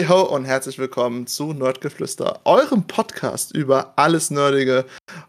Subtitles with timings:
[0.00, 4.86] Hey ho und herzlich willkommen zu Nerdgeflüster, eurem Podcast über alles Nerdige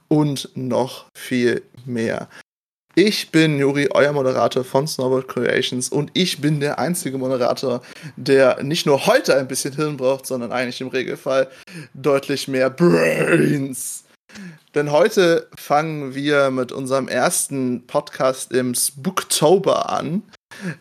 [0.07, 2.29] und noch viel mehr.
[2.95, 7.81] Ich bin Juri, euer Moderator von Snowboard Creations und ich bin der einzige Moderator,
[8.15, 11.49] der nicht nur heute ein bisschen Hirn braucht, sondern eigentlich im Regelfall
[11.93, 14.05] deutlich mehr Brains.
[14.73, 20.23] Denn heute fangen wir mit unserem ersten Podcast im Spooktober an,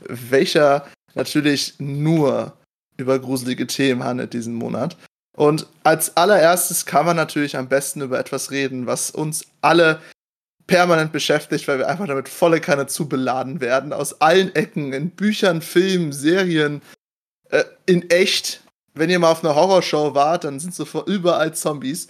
[0.07, 2.53] welcher natürlich nur
[3.01, 4.97] über gruselige Themen handelt diesen Monat.
[5.37, 10.01] Und als allererstes kann man natürlich am besten über etwas reden, was uns alle
[10.67, 13.93] permanent beschäftigt, weil wir einfach damit volle Kanne zu beladen werden.
[13.93, 16.83] Aus allen Ecken, in Büchern, Filmen, Serien,
[17.51, 18.63] äh, in echt.
[18.95, 22.09] Wenn ihr mal auf einer Horrorshow wart, dann sind so überall Zombies.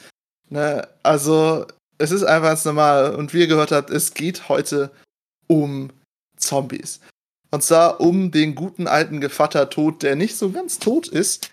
[0.48, 0.86] Ne?
[1.02, 1.66] Also,
[1.98, 3.14] es ist einfach ganz normal.
[3.14, 4.90] Und wie ihr gehört habt, es geht heute
[5.46, 5.90] um
[6.36, 7.00] Zombies.
[7.50, 11.50] Und zwar um den guten alten Gevatter-Tod, der nicht so ganz tot ist,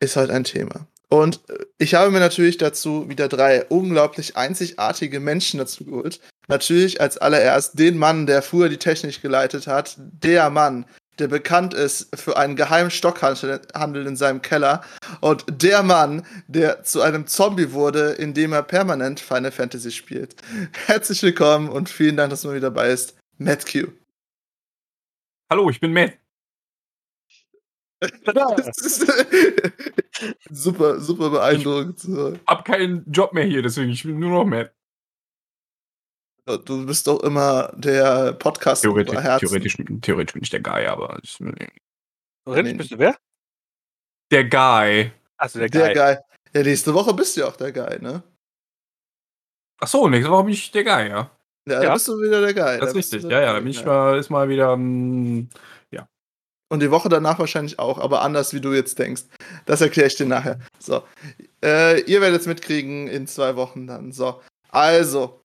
[0.00, 0.86] ist halt ein Thema.
[1.08, 6.20] Und äh, ich habe mir natürlich dazu wieder drei unglaublich einzigartige Menschen dazu geholt.
[6.48, 10.86] Natürlich als allererst den Mann, der früher die Technik geleitet hat, der Mann,
[11.18, 14.82] der bekannt ist für einen geheimen Stockhandel in seinem Keller
[15.20, 20.36] und der Mann, der zu einem Zombie wurde, indem er permanent Final Fantasy spielt.
[20.86, 23.88] Herzlich willkommen und vielen Dank, dass du wieder dabei bist, Matt Q.
[25.50, 26.18] Hallo, ich bin Matt.
[30.50, 32.04] super, super beeindruckend.
[32.04, 34.74] Ich hab keinen Job mehr hier, deswegen ich bin nur noch Matt.
[36.64, 38.82] Du bist doch immer der Podcast.
[38.82, 41.18] Theoretisch, theoretisch, theoretisch bin ich der Guy, aber.
[41.22, 43.18] Ich, Theoretisch bist du wer?
[44.30, 45.12] Der Guy.
[45.36, 45.94] Achso, der, der Guy.
[45.94, 46.16] Guy.
[46.54, 48.22] Ja, nächste Woche bist du ja auch der Guy, ne?
[49.80, 51.37] Ach so, nächste Woche bin ich der Guy, ja.
[51.68, 52.78] Ja, da bist du wieder der Guy.
[52.78, 53.52] Das ist richtig, ja, ja.
[53.52, 55.48] Da bin ich mal, ist mal wieder, um,
[55.90, 56.08] ja.
[56.70, 59.22] Und die Woche danach wahrscheinlich auch, aber anders, wie du jetzt denkst.
[59.66, 60.58] Das erkläre ich dir nachher.
[60.78, 61.02] So.
[61.64, 64.12] Äh, ihr werdet es mitkriegen in zwei Wochen dann.
[64.12, 64.40] So.
[64.70, 65.40] Also.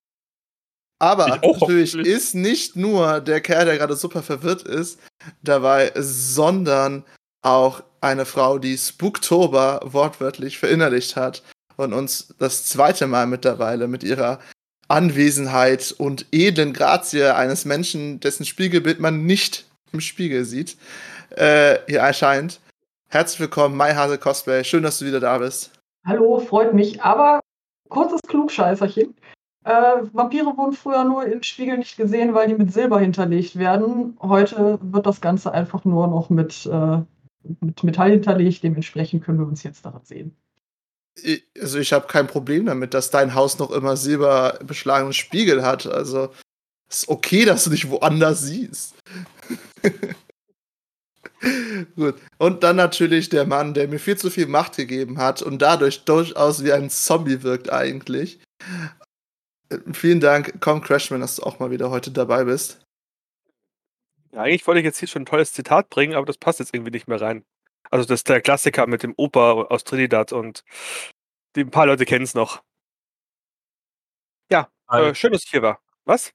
[1.00, 4.98] Aber natürlich ist nicht nur der Kerl, der gerade super verwirrt ist,
[5.42, 7.04] dabei, sondern
[7.42, 11.42] auch eine Frau, die Spooktober wortwörtlich verinnerlicht hat
[11.76, 14.38] und uns das zweite Mal mittlerweile mit ihrer
[14.88, 20.76] Anwesenheit und edlen Grazie eines Menschen, dessen Spiegelbild man nicht im Spiegel sieht,
[21.30, 22.60] äh, hier erscheint.
[23.08, 24.64] Herzlich willkommen, Maihase Cosplay.
[24.64, 25.72] Schön, dass du wieder da bist.
[26.04, 27.02] Hallo, freut mich.
[27.02, 27.40] Aber
[27.88, 29.14] kurzes Klugscheißerchen.
[29.64, 29.72] Äh,
[30.12, 34.18] Vampire wurden früher nur im Spiegel nicht gesehen, weil die mit Silber hinterlegt werden.
[34.20, 36.98] Heute wird das Ganze einfach nur noch mit, äh,
[37.60, 38.62] mit Metall hinterlegt.
[38.62, 40.36] Dementsprechend können wir uns jetzt daran sehen
[41.60, 45.86] also ich habe kein Problem damit, dass dein Haus noch immer silberbeschlagenen Spiegel hat.
[45.86, 46.32] Also
[46.90, 48.94] ist okay, dass du dich woanders siehst.
[51.96, 52.16] Gut.
[52.38, 56.04] Und dann natürlich der Mann, der mir viel zu viel Macht gegeben hat und dadurch
[56.04, 58.38] durchaus wie ein Zombie wirkt eigentlich.
[59.92, 62.80] Vielen Dank, komm Crashman, dass du auch mal wieder heute dabei bist.
[64.32, 66.74] Ja, eigentlich wollte ich jetzt hier schon ein tolles Zitat bringen, aber das passt jetzt
[66.74, 67.44] irgendwie nicht mehr rein.
[67.94, 70.64] Also das ist der Klassiker mit dem Opa aus Trinidad und
[71.54, 72.60] die, ein paar Leute kennen es noch.
[74.50, 75.80] Ja, äh, schön, dass ich hier war.
[76.04, 76.34] Was?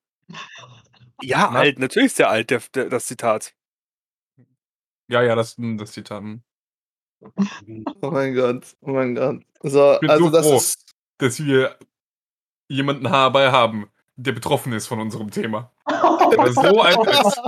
[1.22, 1.60] Ja, Na?
[1.60, 3.54] alt, natürlich ist der alt, der, der, das Zitat.
[5.10, 6.22] Ja, ja, das, hm, das Zitat.
[6.24, 6.44] Hm.
[8.02, 9.44] Oh mein Gott, oh mein Gott.
[9.62, 10.96] So, ich bin also so das froh, ist.
[11.18, 11.78] Dass wir
[12.70, 15.74] jemanden dabei haben, der betroffen ist von unserem Thema.
[15.90, 17.42] der so alt ist.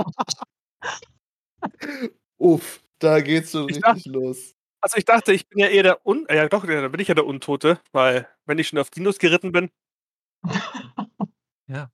[2.36, 2.81] Uff.
[3.02, 4.54] Da geht's so ich richtig dachte, los.
[4.80, 6.24] Also ich dachte, ich bin ja eher der Un...
[6.30, 9.50] Ja doch, da bin ich ja der Untote, weil wenn ich schon auf Dinos geritten
[9.50, 9.70] bin.
[11.66, 11.90] ja.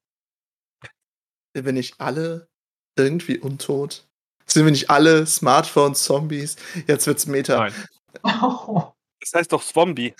[1.55, 2.51] Sind wir nicht alle
[2.97, 4.07] irgendwie untot?
[4.45, 6.57] Sind wir nicht alle Smartphone-Zombies?
[6.87, 7.71] Jetzt wird's Meta.
[7.71, 7.75] Nein.
[9.21, 10.15] Das heißt doch Zombie.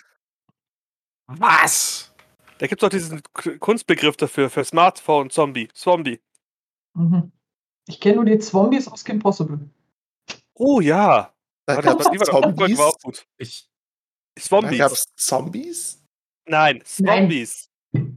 [1.29, 2.13] Was?
[2.59, 3.23] Da gibt's doch diesen
[3.61, 5.69] Kunstbegriff dafür, für Smartphone-Zombie.
[5.73, 6.21] Zombie.
[6.95, 7.31] Mhm.
[7.87, 9.71] Ich kenne nur die Zombies aus Kim Possible.
[10.59, 11.33] Oh ja.
[11.67, 12.79] Da Warte, gab's die Zombies?
[12.79, 13.27] War gut.
[13.39, 13.69] Ich,
[14.39, 14.79] Zombies.
[14.79, 16.03] Da gab's Zombies?
[16.47, 17.69] Nein, Zombies.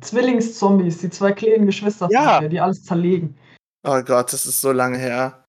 [0.01, 2.41] Zwillingszombies, die zwei kleinen Geschwister, ja.
[2.47, 3.37] Die alles zerlegen.
[3.83, 5.45] Oh Gott, das ist so lange her.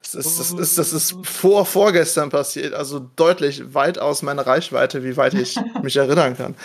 [0.00, 5.02] Das ist, das ist, das ist vor vorgestern passiert, also deutlich weit aus meiner Reichweite,
[5.02, 6.56] wie weit ich mich erinnern kann.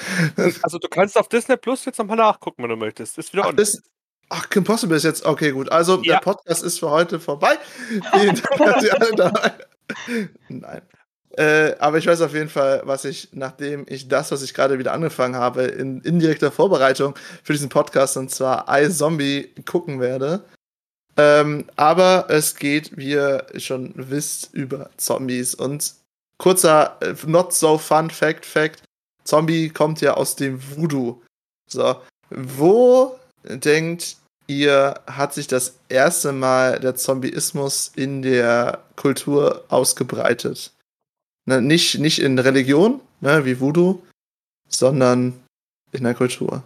[0.62, 3.18] Also du kannst auf Disney Plus jetzt nochmal nachgucken, wenn du möchtest.
[3.18, 3.82] Ist wieder Ach, das,
[4.30, 5.26] Ach, Kim Possible ist jetzt.
[5.26, 5.72] Okay, gut.
[5.72, 6.16] Also, ja.
[6.16, 7.58] der Podcast ist für heute vorbei.
[8.14, 9.54] Vielen Dank, dass Sie alle dabei
[10.50, 10.81] Nein.
[11.31, 14.80] Äh, aber ich weiß auf jeden Fall, was ich, nachdem ich das, was ich gerade
[14.80, 20.44] wieder angefangen habe, in indirekter Vorbereitung für diesen Podcast, und zwar iZombie, gucken werde.
[21.18, 25.54] Ähm, aber es geht, wie ihr schon wisst, über Zombies.
[25.54, 25.94] Und
[26.38, 28.84] kurzer äh, not so fun Fact Fact.
[29.24, 31.22] Zombie kommt ja aus dem Voodoo.
[31.68, 34.18] So, wo denkt
[34.50, 40.74] ihr, hat sich das erste Mal der Zombieismus in der Kultur ausgebreitet?
[41.46, 44.01] Ne, nicht, nicht in Religion, ne, wie Voodoo,
[44.68, 45.42] sondern
[45.92, 46.63] in der Kultur.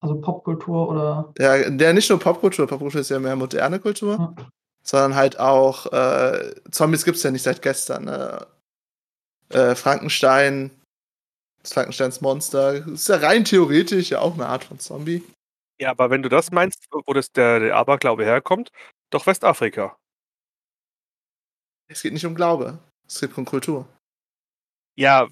[0.00, 1.32] Also Popkultur oder.
[1.38, 4.46] Ja, der nicht nur Popkultur, Popkultur ist ja mehr moderne Kultur, Ja.
[4.82, 8.04] sondern halt auch äh, Zombies gibt es ja nicht seit gestern.
[8.04, 8.46] Ne?
[9.50, 10.70] Äh, Frankenstein,
[11.62, 15.22] das Frankensteins Monster, ist ja rein theoretisch ja auch eine Art von Zombie.
[15.78, 18.70] Ja, aber wenn du das meinst, wo das der, der Aberglaube herkommt,
[19.10, 19.96] doch Westafrika.
[21.88, 23.86] Es geht nicht um Glaube, es geht um Kultur.
[24.96, 25.28] Ja,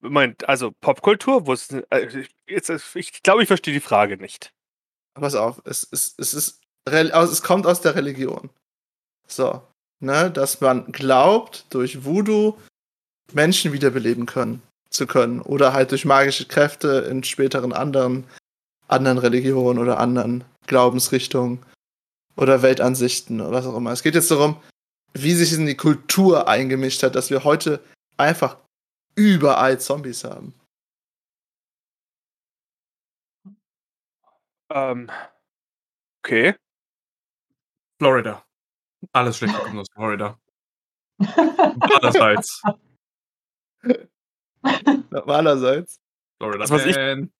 [0.00, 1.70] Moment, also Popkultur, wo es.
[1.70, 4.52] äh, Jetzt, ich glaube, ich verstehe die Frage nicht.
[5.14, 8.50] Pass auf, es, es, es ist also es kommt aus der Religion.
[9.26, 9.62] So,
[10.00, 12.56] ne, dass man glaubt, durch Voodoo
[13.32, 18.24] Menschen wiederbeleben können zu können oder halt durch magische Kräfte in späteren anderen
[18.88, 21.64] anderen Religionen oder anderen Glaubensrichtungen
[22.36, 23.92] oder Weltansichten oder was auch immer.
[23.92, 24.60] Es geht jetzt darum,
[25.12, 27.82] wie sich es in die Kultur eingemischt hat, dass wir heute
[28.16, 28.58] einfach
[29.14, 30.54] überall Zombies haben.
[34.70, 35.10] Ähm,
[36.22, 36.54] okay.
[37.98, 38.44] Florida.
[39.12, 40.38] Alles schlecht kommt aus Florida.
[41.18, 42.62] Andererseits.
[45.10, 46.00] Normalerseits.
[46.38, 47.35] Florida Das, was ich-.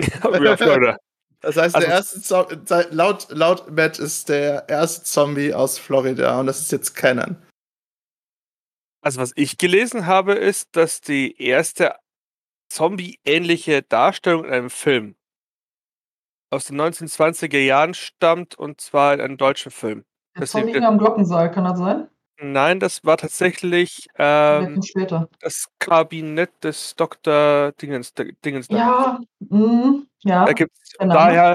[1.42, 2.46] Das heißt, Also- der erste Zo
[2.90, 7.36] laut, laut Matt ist der erste Zombie aus Florida und das ist jetzt Canon.
[9.02, 11.94] Also, was ich gelesen habe, ist, dass die erste
[12.68, 15.16] Zombie-ähnliche Darstellung in einem Film
[16.50, 20.04] aus den 1920er Jahren stammt und zwar in einem deutschen Film.
[20.36, 22.08] Der Zombie am Glockensaal, kann das sein?
[22.42, 24.80] Nein, das war tatsächlich ähm,
[25.40, 27.72] das Kabinett des Dr.
[27.72, 28.14] Dingens.
[28.14, 30.46] Dingens Ja, mm, ja.
[30.46, 31.12] Da gibt's Name.
[31.12, 31.54] daher.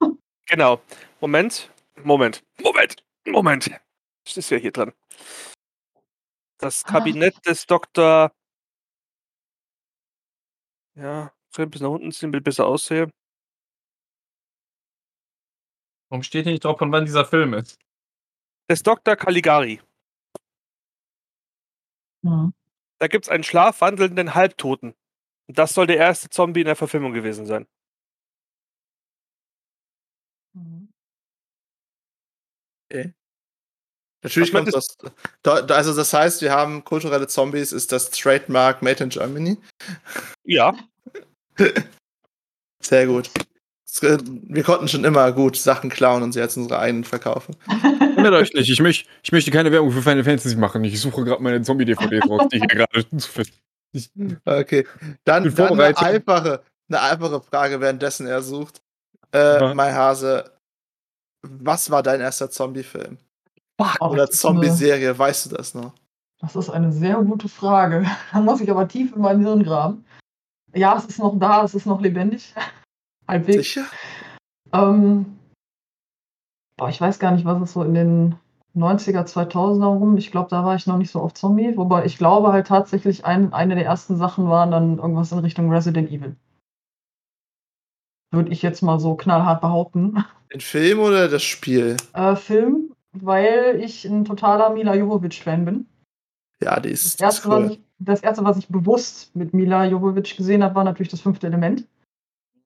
[0.46, 0.82] Genau.
[1.20, 1.70] Moment.
[2.02, 2.42] Moment.
[2.60, 2.96] Moment.
[3.26, 3.70] Moment.
[4.26, 4.92] Das ist ja hier dran.
[6.58, 6.88] Das Ah.
[6.92, 8.30] Kabinett des Dr.
[10.96, 13.08] Ja, kann ein bisschen nach unten ziehen, damit ich besser aussehe.
[16.10, 17.78] Warum steht hier nicht drauf, von wann dieser Film ist?
[18.70, 19.16] Des Dr.
[19.16, 19.80] Caligari.
[22.24, 22.52] Mhm.
[23.00, 24.94] Da gibt es einen schlafwandelnden Halbtoten.
[25.46, 27.66] Und das soll der erste Zombie in der Verfilmung gewesen sein.
[30.54, 30.88] Mhm.
[34.22, 34.96] Natürlich Was kommt das.
[35.42, 39.58] Da, da- also, das heißt, wir haben kulturelle Zombies, ist das Trademark Made in Germany.
[40.44, 40.74] Ja,
[42.82, 43.30] Sehr gut.
[44.02, 47.56] Äh, Wir konnten schon immer gut Sachen klauen und sie als unsere eigenen verkaufen.
[48.24, 50.82] Wundert euch nicht, ich, möcht, ich möchte keine Werbung für Final Fantasy machen.
[50.84, 54.40] Ich suche gerade meine Zombie-DVDs raus, die hier gerade zu finden.
[54.44, 54.86] Okay.
[55.24, 58.82] Dann, dann eine, einfache, eine einfache Frage, währenddessen er sucht.
[59.32, 59.74] Äh, Ja.
[59.74, 60.50] Mai Hase,
[61.42, 63.18] was war dein erster Zombie-Film?
[64.00, 65.92] Oder Zombie-Serie, weißt du das noch?
[66.40, 68.04] Das ist eine sehr gute Frage.
[68.32, 70.04] Da muss ich aber tief in mein Hirn graben.
[70.74, 72.52] Ja, es ist noch da, es ist noch lebendig.
[73.28, 73.56] Halbwegs.
[73.58, 73.86] Sicher?
[74.72, 75.38] Ähm,
[76.76, 78.34] boah, ich weiß gar nicht, was es so in den
[78.76, 80.16] 90er, 2000er rum.
[80.16, 81.76] Ich glaube, da war ich noch nicht so auf Zombie.
[81.76, 85.70] Wobei ich glaube halt tatsächlich, ein, eine der ersten Sachen waren dann irgendwas in Richtung
[85.72, 86.36] Resident Evil.
[88.32, 90.24] Würde ich jetzt mal so knallhart behaupten.
[90.52, 91.96] Den Film oder das Spiel?
[92.14, 95.86] Äh, Film, weil ich ein totaler Mila Jovovich-Fan bin.
[96.60, 97.70] Ja, die Das ist, ist erste, was cool.
[97.72, 101.46] ich, das erste, was ich bewusst mit Mila Jovovich gesehen habe, war natürlich das fünfte
[101.46, 101.86] Element.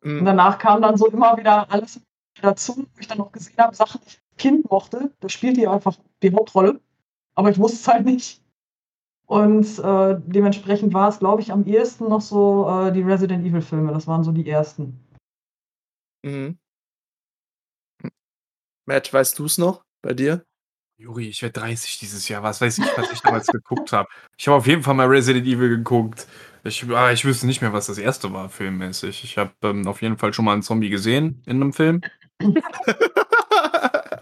[0.03, 0.25] Und Mhm.
[0.25, 2.01] danach kam dann so immer wieder alles
[2.43, 5.13] dazu, wo ich dann noch gesehen habe, Sachen, die ich als Kind mochte.
[5.21, 6.81] Da spielt die einfach die Hauptrolle.
[7.35, 8.43] Aber ich wusste es halt nicht.
[9.27, 13.93] Und äh, dementsprechend war es, glaube ich, am ehesten noch so äh, die Resident Evil-Filme.
[13.93, 14.99] Das waren so die ersten.
[16.25, 16.59] Mhm.
[18.87, 20.45] Matt, weißt du es noch bei dir?
[20.97, 22.43] Juri, ich werde 30 dieses Jahr.
[22.43, 24.09] Was weiß ich, was ich damals geguckt habe.
[24.37, 26.27] Ich habe auf jeden Fall mal Resident Evil geguckt.
[26.65, 29.23] Ich, ah, ich wüsste nicht mehr, was das erste war, filmmäßig.
[29.25, 32.01] Ich habe ähm, auf jeden Fall schon mal einen Zombie gesehen in einem Film.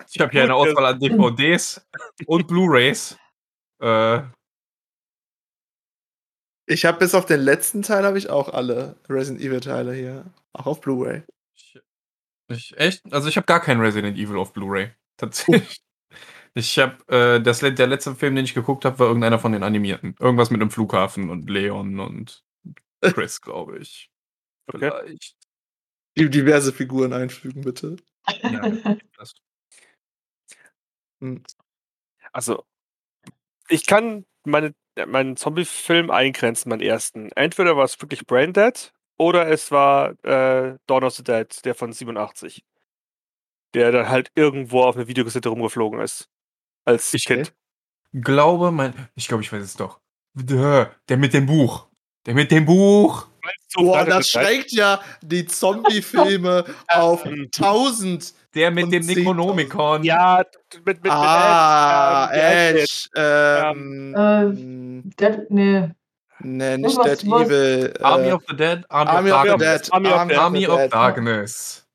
[0.08, 1.86] Ich habe hier eine Auswahl an DVDs
[2.26, 3.18] und Blu-Rays.
[3.82, 4.22] Äh,
[6.66, 10.24] ich habe bis auf den letzten Teil habe ich auch alle Resident Evil Teile hier,
[10.52, 11.22] auch auf Blu-ray.
[11.54, 11.80] ich,
[12.48, 13.12] ich, echt?
[13.12, 14.90] Also ich habe gar keinen Resident Evil auf Blu-ray.
[15.16, 15.82] Tatsächlich.
[16.54, 19.62] Ich habe äh, das der letzte Film, den ich geguckt habe, war irgendeiner von den
[19.62, 20.16] animierten.
[20.18, 22.42] Irgendwas mit einem Flughafen und Leon und
[23.02, 24.10] Chris, glaube ich.
[24.66, 24.90] Okay.
[24.90, 25.36] Vielleicht.
[26.16, 27.96] Die diverse Figuren einfügen, bitte.
[28.42, 28.70] Ja,
[29.18, 29.34] das,
[32.32, 32.64] Also,
[33.68, 37.30] ich kann meine ja, meinen Zombie-Film eingrenzen, meinen ersten.
[37.32, 41.92] Entweder war es wirklich Braindead oder es war äh, Dawn of the Dead, der von
[41.92, 42.64] 87.
[43.74, 46.30] Der dann halt irgendwo auf einer Videokassette rumgeflogen ist.
[46.84, 47.54] Als Ich Kind.
[48.12, 48.94] Glaube, mein.
[49.16, 50.00] Ich glaube, ich weiß es doch.
[50.34, 51.88] Der der mit dem Buch.
[52.24, 53.28] Der mit dem Buch.
[53.74, 54.42] Boah, das der 13.?
[54.42, 58.34] schränkt ja die Zombie-Filme auf Ähm, 1000.
[58.54, 59.16] Der mit dem 10.000.
[59.16, 60.02] Necronomicon.
[60.04, 60.42] Ja,
[60.74, 63.70] mit, mit, mit Ah, Ash, ähm, wie heißt der?
[63.70, 63.78] Edge.
[63.78, 65.90] Ähm, Äh, Dead, nee.
[66.40, 67.94] nee, nicht Dead was- Evil.
[68.02, 68.84] Army of the Dead.
[68.88, 69.58] Army, Army of of the.
[69.58, 69.88] Dead.
[69.92, 70.92] Army of the Army of Dead.
[70.92, 71.86] Darkness.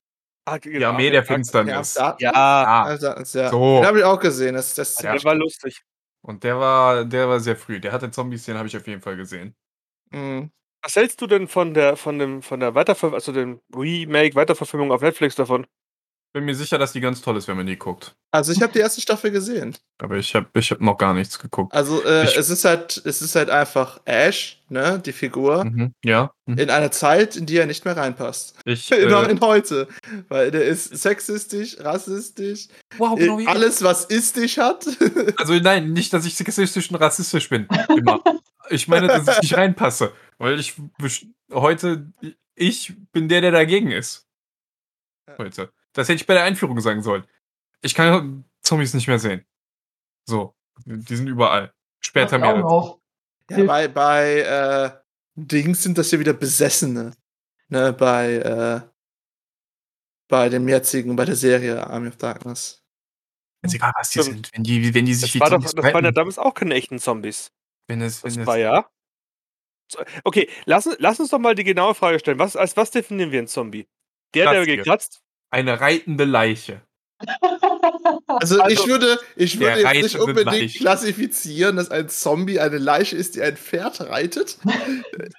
[0.46, 1.96] Ah, Die genau, Armee der Finsternis.
[1.96, 3.26] Ja, Ja, Ah, ja.
[3.26, 3.78] So.
[3.80, 4.54] Den habe ich auch gesehen.
[4.56, 5.82] Das, das Ja, der war lustig.
[6.22, 7.80] und der war, der war sehr früh.
[7.80, 9.56] Der hatte Zombies, den habe ich auf jeden Fall gesehen.
[10.12, 10.52] Mhm.
[10.84, 14.92] Was hältst du denn von der, von dem, von der Weiterver also dem Remake, Weiterverfilmung
[14.92, 15.68] auf Netflix davon?
[16.34, 18.16] Bin mir sicher, dass die ganz toll ist, wenn man die guckt.
[18.32, 19.76] Also ich habe die erste Staffel gesehen.
[20.02, 21.74] Aber ich habe ich hab noch gar nichts geguckt.
[21.74, 25.94] Also äh, Ich- es ist halt, es ist halt einfach Ash, ne, die Figur, Mhm.
[26.06, 26.32] Ja.
[26.46, 26.58] Mhm.
[26.58, 28.56] in einer Zeit, in die er nicht mehr reinpasst.
[28.64, 29.90] Ich, In, äh, in heute.
[30.30, 33.50] Weil der ist sexistisch, rassistisch, wow, äh, genau wie ich.
[33.50, 34.88] alles, was istisch hat.
[35.36, 37.68] Also nein, nicht, dass ich sexistisch und rassistisch bin.
[37.96, 38.22] Immer.
[38.70, 40.14] Ich meine, dass ich nicht reinpasse.
[40.42, 40.76] Weil ich
[41.52, 42.12] heute,
[42.56, 44.28] ich bin der, der dagegen ist.
[45.28, 45.38] Ja.
[45.38, 45.72] Heute.
[45.94, 47.26] Das hätte ich bei der Einführung sagen sollen.
[47.82, 49.46] Ich kann Zombies nicht mehr sehen.
[50.26, 50.56] So.
[50.86, 51.74] Die sind überall.
[52.00, 52.66] Später mehr.
[52.66, 53.00] auch.
[53.52, 54.92] ja, bei, bei äh,
[55.36, 57.14] Dings sind das hier wieder Besessene.
[57.68, 58.82] Ne, bei, äh,
[60.28, 62.84] bei dem jetzigen, bei der Serie Army of Darkness.
[63.62, 64.48] Ist egal, was die Stimmt.
[64.48, 64.54] sind.
[64.54, 66.98] Wenn die, wenn die sich Das, war doch, das waren ja damals auch keine echten
[66.98, 67.52] Zombies.
[67.88, 68.90] wenn es, Das wenn war es, ja.
[70.24, 72.40] Okay, lass, uns- lass uns doch mal die genaue Frage stellen.
[72.40, 73.88] Was, als was definieren wir einen Zombie?
[74.34, 74.78] Der, der Kratztier.
[74.78, 75.22] gekratzt?
[75.54, 76.82] eine reitende Leiche.
[78.28, 80.80] Also, ich Also, würde, ich der würde jetzt nicht unbedingt Leiche.
[80.80, 84.58] klassifizieren, dass ein Zombie eine Leiche ist, die ein Pferd reitet.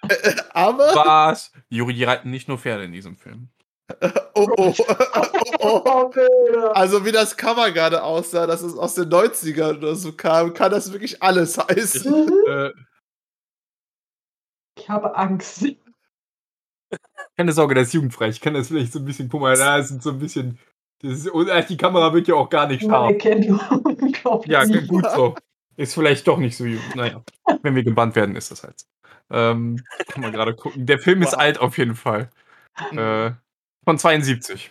[0.09, 1.51] Äh, Aber, Was?
[1.71, 3.49] Juri, die reiten nicht nur Pferde in diesem Film.
[4.35, 5.27] oh, oh, oh,
[5.59, 5.83] oh.
[5.85, 6.77] Oh, Bilder.
[6.77, 10.71] Also wie das Cover gerade aussah, dass es aus den 90ern oder so kam, kann
[10.71, 12.29] das wirklich alles heißen.
[12.49, 12.71] Äh,
[14.83, 15.65] Ich habe Angst.
[17.37, 18.29] keine Sorge, das ist jugendfrei.
[18.29, 20.59] Ich kann das vielleicht so ein bisschen, guck mal, da ist so ein bisschen.
[21.01, 23.13] Das ist, und äh, die Kamera wird ja auch gar nicht scharf.
[24.47, 25.35] Ja, gut so.
[25.77, 26.83] Ist vielleicht doch nicht so jung.
[26.95, 27.23] Naja,
[27.63, 28.87] wenn wir gebannt werden, ist das halt so.
[29.31, 30.87] Ähm, kann man gerade gucken.
[30.87, 31.41] Der Film ist Wow.
[31.41, 32.31] alt auf jeden Fall.
[32.93, 33.31] Äh,
[33.85, 34.71] von 72.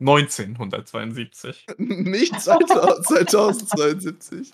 [0.00, 1.66] 1972.
[1.78, 4.52] Nicht 2000, 2072.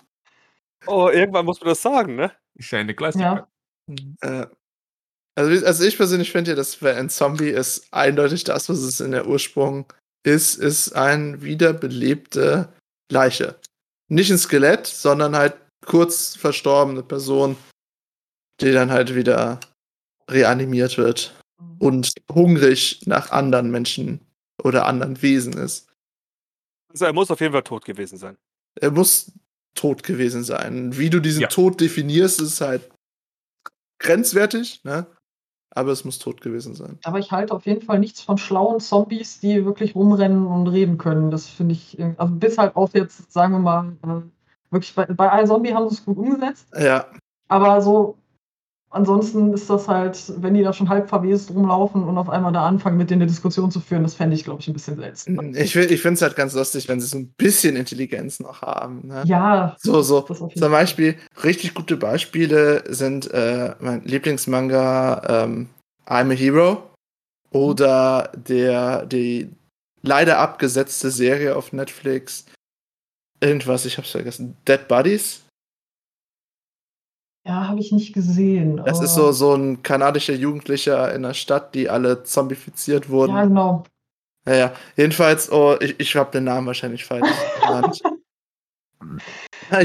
[0.87, 2.31] Oh, irgendwann muss man das sagen, ne?
[2.55, 3.47] Ist ja eine Klassiker.
[4.21, 4.47] Äh,
[5.35, 9.11] also, also ich persönlich finde ja, dass ein Zombie ist eindeutig das, was es in
[9.11, 9.85] der Ursprung
[10.23, 12.71] ist, ist ein wiederbelebte
[13.11, 13.59] Leiche.
[14.09, 17.55] Nicht ein Skelett, sondern halt kurz verstorbene Person,
[18.59, 19.59] die dann halt wieder
[20.29, 21.33] reanimiert wird
[21.79, 24.21] und hungrig nach anderen Menschen
[24.61, 25.89] oder anderen Wesen ist.
[26.89, 28.37] Also er muss auf jeden Fall tot gewesen sein.
[28.75, 29.31] Er muss
[29.75, 30.97] tot gewesen sein.
[30.97, 31.47] Wie du diesen Ja.
[31.47, 32.89] Tod definierst, ist halt
[33.99, 35.07] grenzwertig, ne?
[35.73, 36.99] Aber es muss tot gewesen sein.
[37.03, 40.97] Aber ich halte auf jeden Fall nichts von schlauen Zombies, die wirklich rumrennen und reden
[40.97, 41.31] können.
[41.31, 44.21] Das finde ich, äh, also bis halt auf jetzt, sagen wir mal, äh,
[44.71, 46.67] wirklich bei, bei einem Zombie haben sie es gut umgesetzt.
[46.77, 47.07] Ja,
[47.47, 48.17] Aber so,
[48.91, 52.65] ansonsten ist das halt, wenn die da schon halb verwest rumlaufen und auf einmal da
[52.67, 55.53] anfangen, mit denen eine Diskussion zu führen, das fände ich, glaube ich, ein bisschen seltsam.
[55.55, 58.61] ich, fi- ich finde es halt ganz lustig, wenn sie so ein bisschen Intelligenz noch
[58.61, 59.07] haben.
[59.07, 59.23] Ne?
[59.25, 60.21] Ja, So, so.
[60.21, 60.71] Zum.
[60.71, 65.69] Beispiel, richtig gute Beispiele sind äh, mein Lieblingsmanga ähm,
[66.05, 66.83] I'm a Hero
[67.51, 69.49] oder der, die
[70.01, 72.45] leider abgesetzte Serie auf Netflix.
[73.39, 74.55] Irgendwas, ich hab's vergessen.
[74.67, 75.41] Dead Bodies.
[77.43, 78.77] Ja, habe ich nicht gesehen.
[78.85, 83.35] Das ist so, so ein kanadischer Jugendlicher in der Stadt, die alle zombifiziert wurden.
[83.35, 83.83] Ja, genau.
[84.45, 84.73] Ja, ja.
[84.95, 87.27] Jedenfalls, oh, ich, ich habe den Namen wahrscheinlich falsch
[87.61, 88.01] genannt.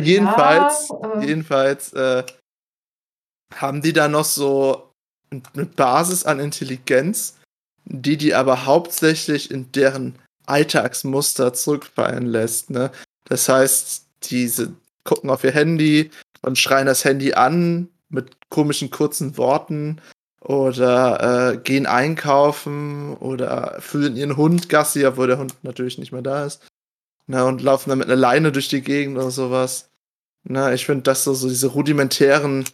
[0.03, 1.27] Jedenfalls, Ja, äh.
[1.27, 2.25] jedenfalls äh,
[3.55, 4.91] haben die da noch so
[5.31, 7.39] eine Basis an Intelligenz,
[7.85, 12.71] die die aber hauptsächlich in deren Alltagsmuster zurückfallen lässt.
[12.71, 12.91] Ne?
[13.25, 16.11] Das heißt, diese gucken auf ihr Handy
[16.47, 20.00] und schreien das Handy an mit komischen kurzen Worten
[20.41, 26.23] oder äh, gehen einkaufen oder fühlen ihren Hund Gassi, obwohl der Hund natürlich nicht mehr
[26.23, 26.65] da ist.
[27.26, 29.91] Na, und laufen dann mit einer Leine durch die Gegend oder sowas.
[30.45, 32.65] Na, ich finde das so, so diese rudimentären,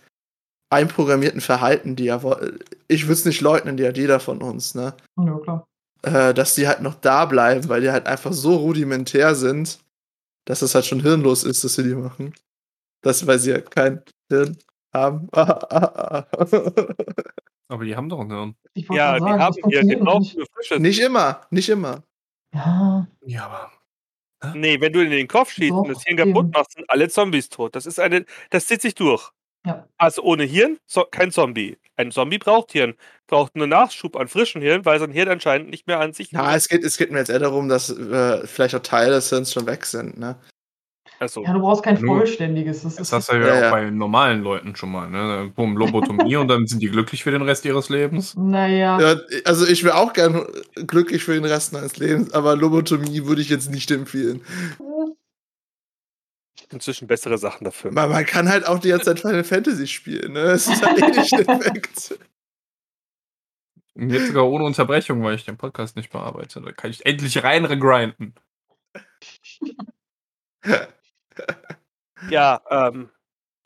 [0.68, 2.20] einprogrammierten Verhalten, die ja,
[2.88, 4.94] ich würde es nicht leugnen, die hat jeder von uns, ne?
[5.18, 5.66] Ja, klar.
[6.02, 9.78] Äh, dass die halt noch da bleiben, weil die halt einfach so rudimentär sind,
[10.44, 12.34] dass es halt schon hirnlos ist, dass sie die machen.
[13.02, 14.56] Das, weil sie ja kein Hirn
[14.92, 15.28] haben.
[17.68, 18.54] Aber die haben doch ein Hirn.
[18.74, 21.00] Ja, die sagen, das haben hier, die funktioniert brauchen nicht.
[21.00, 22.02] immer, nicht immer.
[22.54, 23.72] Ja, Ja, aber.
[24.54, 26.50] Nee, wenn du in den Kopf schießt und das Hirn kaputt eben.
[26.50, 27.74] machst, sind alle Zombies tot.
[27.76, 29.30] Das ist eine, das zieht sich durch.
[29.64, 29.88] ja.
[29.96, 31.78] Also ohne Hirn so, kein Zombie.
[31.96, 32.94] Ein Zombie braucht Hirn,
[33.26, 36.32] braucht nur Nachschub an frischen Hirn, weil sein Hirn anscheinend nicht mehr an sich.
[36.32, 39.30] Ja, es geht, es geht mir jetzt eher darum, dass äh, vielleicht auch Teile des
[39.30, 40.18] Hirns schon weg sind.
[40.18, 40.36] Ne?
[41.22, 42.82] Also, ja, du brauchst kein Nur- vollständiges.
[42.82, 43.70] Das Das ist hast du ja, Ja, auch ja.
[43.70, 45.50] bei normalen Leuten schon mal, ne?
[45.54, 48.34] Boom, Lobotomie und dann sind die glücklich für den Rest ihres Lebens.
[48.36, 50.44] naja, Ja, also ich wäre auch gern
[50.86, 54.42] glücklich für den Rest meines Lebens, aber Lobotomie würde ich jetzt nicht empfehlen.
[56.70, 57.92] inzwischen bessere Sachen dafür.
[57.92, 60.40] Man, man kann halt auch die ganze Zeit Final Fantasy spielen, ne?
[60.40, 62.18] Es ist halt eh nicht Effekt.
[63.94, 66.62] Und jetzt sogar ohne Unterbrechung, weil ich den Podcast nicht bearbeite.
[66.62, 68.34] Da kann ich endlich rein regrinden.
[72.30, 73.10] Ja, ähm,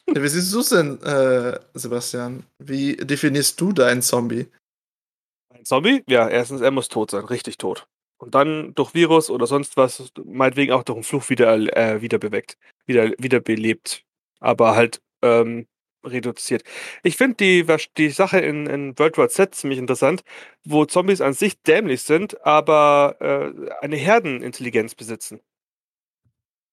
[0.06, 2.44] Wie siehst du es denn, äh, Sebastian?
[2.58, 4.48] Wie definierst du deinen Zombie?
[5.56, 6.02] ein Zombie?
[6.08, 7.86] Ja, erstens, er muss tot sein, richtig tot.
[8.18, 12.18] Und dann durch Virus oder sonst was, meinetwegen auch durch einen Fluch wieder, äh, wieder
[12.18, 12.56] beweckt,
[12.86, 14.04] wieder, wieder belebt.
[14.40, 15.66] Aber halt ähm,
[16.04, 16.62] reduziert.
[17.02, 20.22] Ich finde die, die Sache in, in World War Z ziemlich interessant,
[20.64, 25.40] wo Zombies an sich dämlich sind, aber äh, eine Herdenintelligenz besitzen.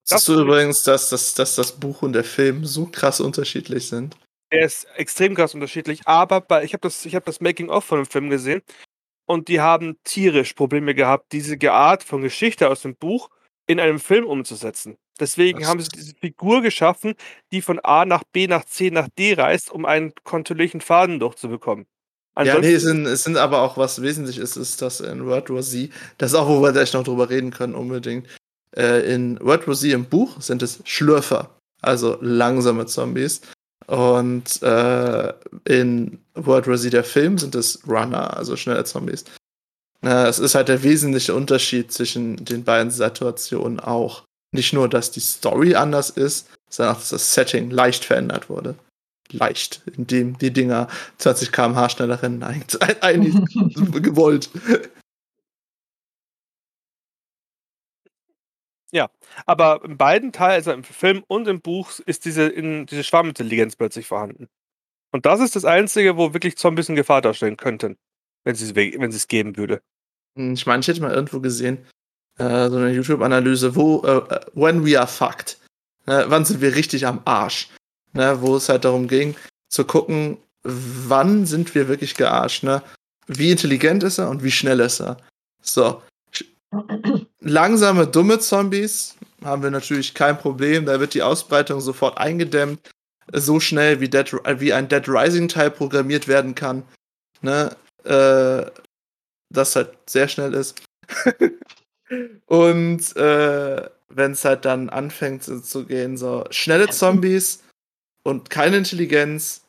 [0.07, 2.85] Das Siehst du finde ich- übrigens, dass, dass, dass das Buch und der Film so
[2.87, 4.15] krass unterschiedlich sind?
[4.51, 7.99] Der ist extrem krass unterschiedlich, aber bei, ich habe das, ich hab das Making-of von
[7.99, 8.61] dem Film gesehen
[9.25, 13.29] und die haben tierisch Probleme gehabt, diese Art von Geschichte aus dem Buch
[13.65, 14.97] in einem Film umzusetzen.
[15.19, 17.15] Deswegen Das- haben sie diese Figur geschaffen,
[17.51, 21.85] die von A nach B nach C nach D reist, um einen kontinuierlichen Faden durchzubekommen.
[22.35, 25.25] Ja, nee, es Ansonsten- sind, es sind aber auch, was wesentlich ist, ist, dass in
[25.25, 28.27] World War Z, das ist auch, wo wir gleich noch drüber reden können, unbedingt.
[28.75, 31.49] Äh, in World War Z im Buch sind es Schlürfer,
[31.81, 33.41] also langsame Zombies.
[33.87, 35.33] Und äh,
[35.65, 39.25] in World War Z der Film sind es Runner, also schnelle Zombies.
[40.03, 44.23] Äh, es ist halt der wesentliche Unterschied zwischen den beiden Situationen auch.
[44.53, 48.75] Nicht nur, dass die Story anders ist, sondern auch, dass das Setting leicht verändert wurde.
[49.31, 52.43] Leicht, indem die Dinger 20 km/h schneller rennen.
[53.01, 54.49] Eigentlich, eigentlich
[58.93, 59.11] gewollt.
[59.45, 63.75] aber in beiden Teilen, also im Film und im Buch, ist diese, in, diese Schwarmintelligenz
[63.75, 64.47] plötzlich vorhanden.
[65.11, 67.97] Und das ist das Einzige, wo wirklich Zombies in Gefahr darstellen könnten,
[68.43, 69.81] wenn sie wenn es geben würde.
[70.35, 71.85] Hm, Ich meine, ich hätte mal irgendwo gesehen,
[72.39, 75.59] äh, so eine YouTube-Analyse, wo, äh, äh, when we are fucked.
[76.05, 77.69] Ne, wann sind wir richtig am Arsch?
[78.13, 79.35] Ne, wo es halt darum ging,
[79.69, 82.81] zu gucken, wann sind wir wirklich gearscht, ne?
[83.27, 85.17] Wie intelligent ist er und wie schnell ist er?
[85.61, 86.01] So.
[87.39, 92.79] Langsame, dumme Zombies haben wir natürlich kein Problem, da wird die Ausbreitung sofort eingedämmt.
[93.31, 96.83] So schnell wie, Dead, wie ein Dead Rising-Teil programmiert werden kann.
[97.41, 97.75] Ne?
[98.03, 98.69] Äh,
[99.49, 100.81] das halt sehr schnell ist.
[102.45, 107.63] Und äh, wenn es halt dann anfängt zu, zu gehen, so schnelle Zombies
[108.23, 109.63] und keine Intelligenz,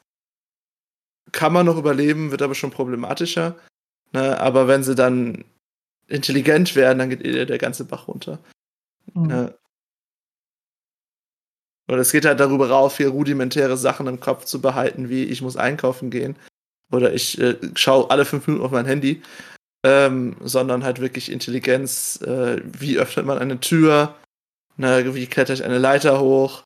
[1.33, 3.57] kann man noch überleben, wird aber schon problematischer.
[4.13, 4.39] Ne?
[4.39, 5.45] Aber wenn sie dann
[6.09, 8.39] intelligent werden, dann geht eh der ganze Bach runter.
[9.15, 9.31] Hm.
[9.31, 9.55] Ja.
[11.87, 15.43] Und es geht halt darüber rauf, hier rudimentäre Sachen im Kopf zu behalten, wie ich
[15.43, 16.37] muss einkaufen gehen
[16.91, 19.23] oder ich äh, schaue alle fünf Minuten auf mein Handy,
[19.85, 24.15] ähm, sondern halt wirklich Intelligenz, äh, wie öffnet man eine Tür,
[24.77, 26.63] ne, wie kletter ich eine Leiter hoch.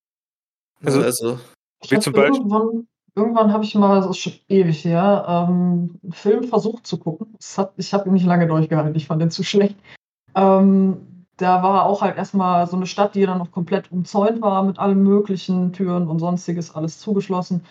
[0.85, 1.41] Also, Also- also
[1.83, 2.87] Ich Wie zum Beispiel-
[3.19, 7.37] irgendwann, habe ich mal, das ist schon ewig her, ähm, einen Film versucht zu gucken.
[7.57, 9.77] Hat, ich habe ihn nicht lange durchgehalten, ich fand den zu schlecht.
[10.35, 14.63] Ähm, da war auch halt erstmal so eine Stadt, die dann noch komplett umzäunt war
[14.63, 17.63] mit allen möglichen Türen und sonstiges, alles zugeschlossen.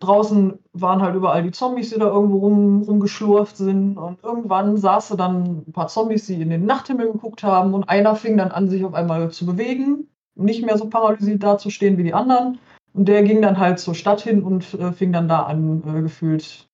[0.00, 3.98] Draußen waren halt überall die Zombies, die da irgendwo rum, rumgeschlurft sind.
[3.98, 7.74] Und irgendwann saßen dann ein paar Zombies, die in den Nachthimmel geguckt haben.
[7.74, 10.08] Und einer fing dann an, sich auf einmal zu bewegen.
[10.34, 12.58] Nicht mehr so paralysiert dazustehen wie die anderen.
[12.92, 16.02] Und der ging dann halt zur Stadt hin und äh, fing dann da an, äh,
[16.02, 16.68] gefühlt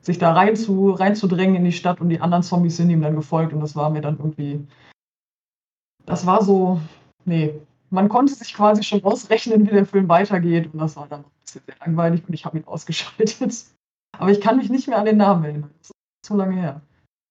[0.00, 2.00] sich da rein zu, reinzudrängen in die Stadt.
[2.00, 3.52] Und die anderen Zombies sind ihm dann gefolgt.
[3.52, 4.66] Und das war mir dann irgendwie.
[6.06, 6.80] Das war so.
[7.24, 7.54] Nee.
[7.90, 10.72] Man konnte sich quasi schon ausrechnen, wie der Film weitergeht.
[10.72, 13.66] Und das war dann ein bisschen sehr langweilig und ich habe ihn ausgeschaltet.
[14.18, 15.70] Aber ich kann mich nicht mehr an den Namen erinnern.
[15.78, 16.80] Das ist zu lange her.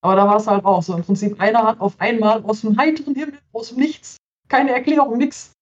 [0.01, 0.95] Aber da war es halt auch so.
[0.95, 4.17] Im Prinzip, einer hat auf einmal aus dem heiteren Himmel, aus dem Nichts,
[4.49, 5.53] keine Erklärung, nix.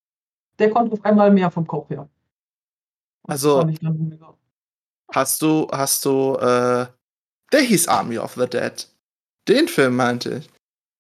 [0.58, 2.10] Der konnte auf einmal mehr vom Kopf her.
[3.24, 3.70] Also-
[5.14, 6.88] hast du, hast du, äh,
[7.52, 8.88] der hieß Army of the Dead.
[9.48, 10.50] Den Film meinte ich.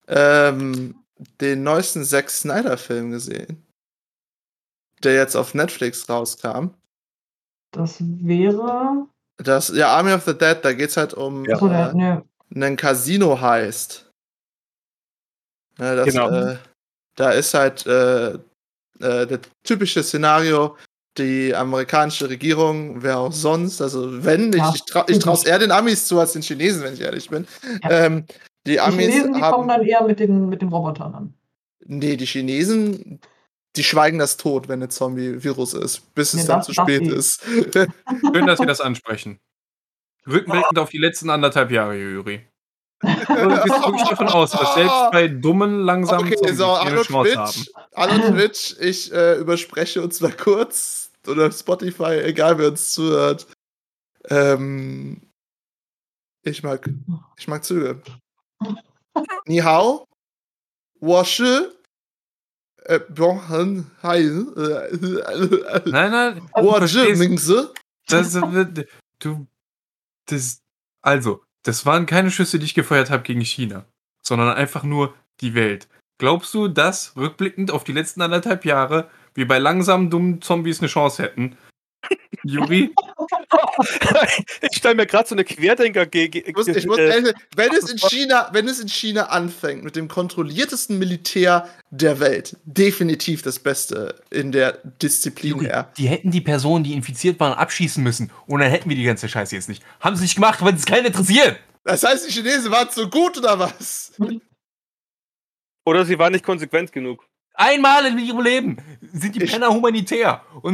[0.07, 0.95] Ähm,
[1.39, 3.65] den neuesten Zack Snyder-Film gesehen.
[5.03, 6.71] Der jetzt auf Netflix rauskam.
[7.71, 9.07] Das wäre.
[9.38, 11.55] Das, ja, Army of the Dead, da geht's halt um Ja.
[11.55, 14.12] Achso, der, äh, ne, einen Casino heißt.
[15.79, 16.29] Ja, das, Genau.
[16.29, 16.57] äh,
[17.15, 18.39] da ist halt äh, äh,
[18.99, 20.75] das typische Szenario,
[21.17, 25.60] die amerikanische Regierung, wer auch sonst, also wenn, ich, ich, trau, ich traue es eher
[25.60, 27.45] den Amis zu als den Chinesen, wenn ich ehrlich bin.
[27.84, 27.89] Ja.
[28.06, 28.26] Ähm,
[28.65, 29.54] die die Amis Chinesen, die haben.
[29.54, 31.34] kommen dann eher mit den, mit den Robotern an.
[31.86, 33.19] Nee, die Chinesen,
[33.76, 37.08] die schweigen das tot, wenn ein Zombie-Virus ist, bis es Nee, dann das- zu spät
[37.08, 37.41] ist.
[38.34, 39.39] Schön, dass Sie das ansprechen.
[40.28, 42.41] Rückblickend auf die letzten anderthalb Jahre, Juri.
[43.28, 47.02] Also, du gehst wirklich davon aus, dass selbst bei dummen, langsamen Okay, Zombies so, hallo
[47.02, 47.52] Chance haben.
[47.52, 47.71] Twitch.
[47.95, 51.01] Hallo Twitch, ich äh, überspreche uns mal kurz.
[51.27, 53.47] Oder Spotify, egal wer uns zuhört.
[54.25, 55.21] Ähm,
[56.43, 56.89] ich mag,
[57.38, 58.01] ich mag Züge.
[59.45, 60.05] Ni hao,
[60.99, 61.67] wo shi,
[62.84, 64.21] äh, bon, han, hai,
[65.86, 67.67] Nein, nein, wo du ji, verstehst- ming zi.
[68.07, 68.88] das, wird-
[69.19, 69.47] du,
[70.27, 70.62] das,
[71.03, 73.86] also, das waren keine Schüsse, die ich gefeuert habe gegen China,
[74.23, 75.88] sondern einfach nur die Welt.
[76.19, 80.88] Glaubst du, dass, rückblickend auf die letzten anderthalb Jahre, wir bei langsamen, dummen Zombies eine
[80.88, 81.58] Chance hätten?
[82.44, 82.94] Juri?
[84.62, 86.44] ich stelle mir gerade so eine Querdenker gegen.
[86.46, 89.84] Ich muss, ich muss äh, ehrlich, wenn es in China, wenn es in China anfängt
[89.84, 95.91] mit dem kontrolliertesten Militär der Welt, definitiv das Beste in der Disziplin Juri, her.
[95.98, 98.32] die hätten die Personen, die infiziert waren, abschießen müssen.
[98.48, 99.84] Und dann hätten wir die ganze Scheiße jetzt nicht.
[100.00, 101.60] Haben sie nicht gemacht, weil es keinen interessiert.
[101.84, 104.13] Das heißt, die Chinesen waren zu gut oder was?
[105.86, 107.28] oder sie waren nicht konsequent genug.
[107.54, 108.78] Einmal in ihrem Leben
[109.14, 110.42] sind die Ich- Penner humanitär.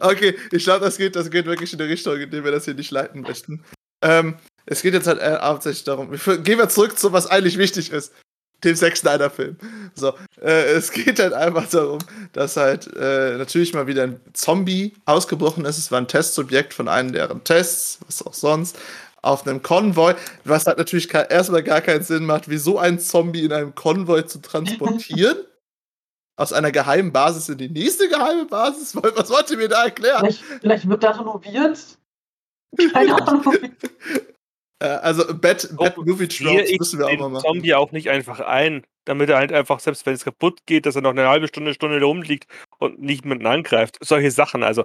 [0.00, 2.64] Okay, ich glaube, das geht, das geht wirklich in eine Richtung, in der wir das
[2.66, 3.64] hier nicht leiten möchten.
[4.02, 7.56] Ähm, es geht jetzt halt äh, hauptsächlich darum, wir, gehen wir zurück zu was eigentlich
[7.56, 8.12] wichtig ist.
[8.64, 9.56] Dem Zack Snyder Film.
[9.94, 11.98] So, äh, es geht halt einfach darum,
[12.32, 15.78] dass halt äh, natürlich mal wieder ein Zombie ausgebrochen ist.
[15.78, 18.78] Es war ein Testsubjekt von einem deren Tests, was auch sonst,
[19.22, 23.52] auf einem Konvoi, was halt natürlich erstmal gar keinen Sinn macht, wieso ein Zombie in
[23.52, 25.38] einem Konvoi zu transportieren.
[26.36, 28.96] Aus einer geheimen Basis in die nächste geheime Basis?
[29.16, 30.20] Was wollt ihr mir da erklären?
[30.20, 31.98] Vielleicht, vielleicht wird da renoviert.
[32.92, 33.44] Keine Ahnung.
[34.82, 37.44] Äh, also Bad, Bad Movie Sehe Tropes müssen wir auch mal den machen.
[37.44, 40.96] Zombie auch nicht einfach ein, damit er halt einfach, selbst wenn es kaputt geht, dass
[40.96, 43.98] er noch eine halbe Stunde, Stunde rumliegt und nicht mit angreift.
[44.00, 44.84] Solche Sachen, also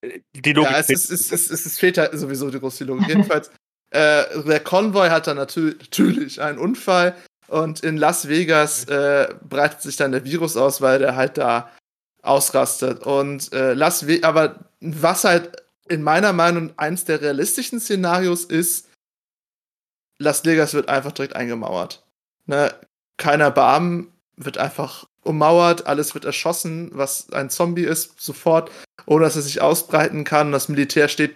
[0.00, 0.72] äh, die Logik.
[0.72, 3.06] Ja, es, ist, es, ist, es, ist, fehlt halt sowieso die große Logik.
[3.06, 3.52] Jedenfalls,
[3.90, 7.14] äh, der Konvoi hat dann natür natürlich einen Unfall
[7.48, 11.70] und in Las Vegas äh, breitet sich dann der Virus aus, weil der halt da
[12.22, 13.04] ausrastet.
[13.04, 18.88] Und äh, Las Vegas, aber was halt in meiner Meinung eins der realistischen Szenarios ist,
[20.18, 22.06] Las Vegas wird einfach direkt eingemauert.
[22.46, 22.72] Ne?
[23.16, 28.70] Keiner Barm wird einfach ummauert, alles wird erschossen, was ein Zombie ist, sofort,
[29.06, 30.52] ohne dass er sich ausbreiten kann.
[30.52, 31.34] Das Militär steht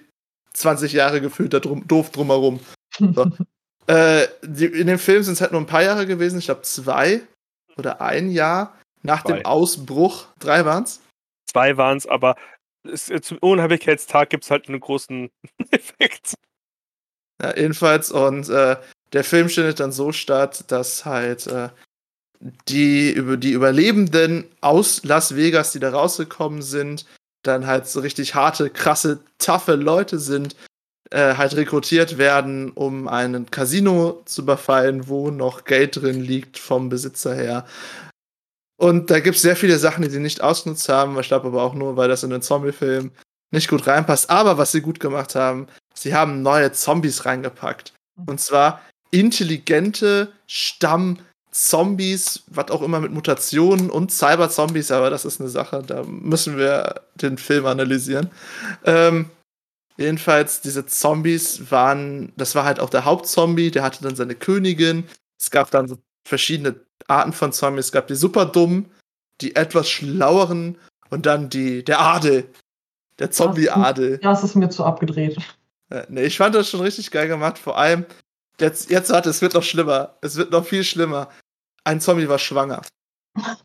[0.54, 2.60] 20 Jahre gefühlt da drum, doof drumherum.
[2.98, 3.26] So.
[3.86, 6.62] äh, die, in dem Film sind es halt nur ein paar Jahre gewesen, ich glaube
[6.62, 7.22] zwei
[7.76, 9.34] oder ein Jahr nach Zwei.
[9.34, 10.26] dem Ausbruch.
[10.38, 11.00] Drei waren's?
[11.46, 12.36] Zwei waren es, aber
[12.84, 15.30] es, äh, zum Unheimlichkeitstag gibt es halt einen großen
[15.70, 16.34] Effekt.
[17.42, 18.76] Ja, jedenfalls, und äh,
[19.12, 21.68] der Film findet dann so statt, dass halt äh,
[22.68, 27.06] die, über die Überlebenden aus Las Vegas, die da rausgekommen sind,
[27.46, 30.56] dann halt so richtig harte, krasse, taffe Leute sind,
[31.10, 36.88] äh, halt rekrutiert werden, um ein Casino zu überfallen, wo noch Geld drin liegt vom
[36.88, 37.66] Besitzer her.
[38.76, 41.18] Und da gibt es sehr viele Sachen, die sie nicht ausgenutzt haben.
[41.20, 43.12] Ich glaube aber auch nur, weil das in den Zombie-Film
[43.52, 44.30] nicht gut reinpasst.
[44.30, 47.92] Aber was sie gut gemacht haben, sie haben neue Zombies reingepackt.
[48.26, 48.80] Und zwar
[49.10, 50.32] intelligente
[51.54, 56.58] Stamm-Zombies, was auch immer mit Mutationen und Cyber-Zombies, aber das ist eine Sache, da müssen
[56.58, 58.30] wir den Film analysieren.
[58.84, 59.30] Ähm,
[59.96, 65.04] jedenfalls, diese Zombies waren, das war halt auch der Hauptzombie, der hatte dann seine Königin.
[65.38, 66.74] Es gab dann so verschiedene
[67.06, 67.86] Arten von Zombies.
[67.86, 68.90] Es gab die super dummen,
[69.40, 70.76] die etwas schlaueren
[71.10, 72.48] und dann die, der Adel.
[73.20, 74.18] Der Zombie-Adel.
[74.18, 75.38] Das ist mir zu abgedreht.
[75.90, 77.58] Äh, nee, ich fand das schon richtig geil gemacht.
[77.58, 78.06] Vor allem,
[78.58, 80.16] jetzt, jetzt warte, es wird noch schlimmer.
[80.20, 81.28] Es wird noch viel schlimmer.
[81.84, 82.82] Ein Zombie war schwanger.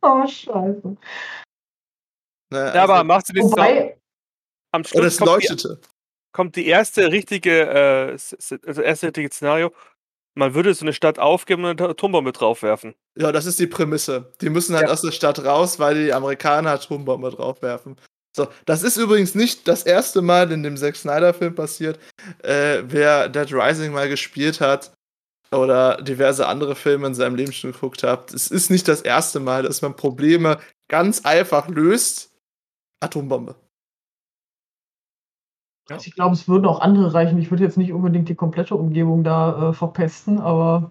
[0.00, 0.96] Oh, scheiße.
[2.52, 3.56] Ne, Ja, aber also, machst du den Sound?
[3.58, 3.98] Wobei,
[4.72, 5.80] Am und Schluss es kommt die, leuchtete.
[6.32, 8.12] kommt die erste richtige, äh,
[8.64, 9.72] also erste richtige Szenario.
[10.36, 12.94] Man würde so eine Stadt aufgeben und eine Atombombe draufwerfen.
[13.18, 14.32] Ja, das ist die Prämisse.
[14.40, 14.92] Die müssen halt Ja.
[14.92, 17.96] aus der Stadt raus, weil die Amerikaner Atombombe draufwerfen.
[18.36, 21.98] So, das ist übrigens nicht das erste Mal in dem Zack Snyder-Film passiert.
[22.44, 24.92] Äh, wer Dead Rising mal gespielt hat
[25.52, 29.40] oder diverse andere Filme in seinem Leben schon geguckt hat, es ist nicht das erste
[29.40, 30.58] Mal, dass man Probleme
[30.88, 32.30] ganz einfach löst.
[33.00, 33.54] Atombombe.
[35.90, 37.38] Also ich glaube, es würden auch andere reichen.
[37.38, 40.90] Ich würde jetzt nicht unbedingt die komplette Umgebung da äh, verpesten, aber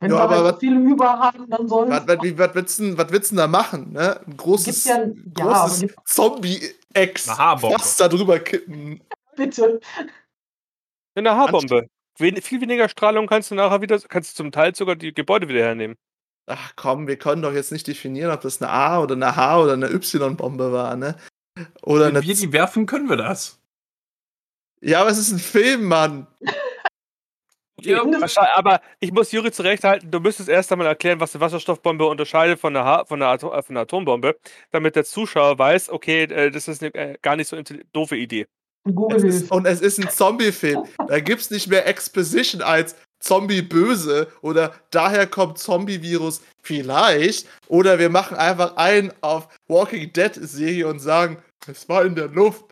[0.00, 2.78] wenn Ja, wir aber halt viele über haben, dann sollen Was, was, wie- was, willst
[2.78, 3.92] du, denn- was willst du da machen?
[3.92, 4.20] Ne?
[4.26, 7.28] Ein großes, ja- ja, großes gibt- Zombie-Ex.
[7.28, 9.00] Was da drüber kippen.
[9.36, 9.80] bitte.
[11.14, 11.88] Eine Haarbombe.
[12.18, 15.48] Wen, viel weniger Strahlung kannst du nachher wieder, kannst du zum Teil sogar die Gebäude
[15.48, 15.96] wieder hernehmen.
[16.46, 19.60] Ach komm, wir können doch jetzt nicht definieren, ob das eine A oder eine H
[19.60, 21.16] oder eine Y-Bombe war, ne?
[21.82, 23.60] Oder Wenn eine wir die werfen, können wir das.
[24.80, 26.26] Ja, aber es ist ein Film, Mann.
[27.82, 28.02] Ja,
[28.54, 32.74] Aber ich muss Juri zurechthalten, du müsstest erst einmal erklären, was eine Wasserstoffbombe unterscheidet von
[32.74, 34.38] einer, ha von einer, Atom äh, von einer Atombombe,
[34.70, 37.60] damit der Zuschauer weiß, okay, äh, das ist eine äh, gar nicht so
[37.92, 38.46] doofe Idee.
[38.94, 40.84] Google Es ist, und es ist ein Zombie-Film.
[41.08, 47.48] Da gibt's nicht mehr Exposition als Zombie böse oder daher kommt Zombie-Virus vielleicht.
[47.68, 52.64] Oder wir machen einfach ein auf Walking Dead-Serie und sagen, es war in der Luft.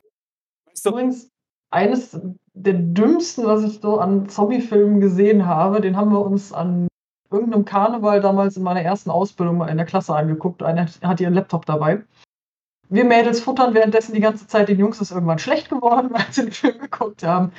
[0.84, 1.28] Übrigens,
[1.70, 2.18] eines
[2.52, 6.88] der dümmsten, was ich so an Zombie-Filmen gesehen habe, den haben wir uns an
[7.32, 10.62] irgendeinem Karneval damals in meiner ersten Ausbildung mal in der Klasse angeguckt.
[10.62, 12.04] Einer hat ihren Laptop dabei.
[12.94, 14.68] Wir Mädels futtern währenddessen die ganze Zeit.
[14.68, 17.52] Den Jungs ist irgendwann schlecht geworden, weil sie den Film geguckt haben.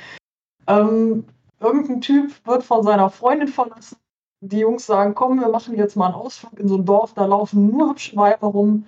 [0.66, 1.24] Ähm,
[1.60, 3.98] irgendein Typ wird von seiner Freundin verlassen.
[4.40, 7.26] Die Jungs sagen, komm, wir machen jetzt mal einen Ausflug in so ein Dorf, da
[7.26, 8.86] laufen nur hübsche Weiber rum,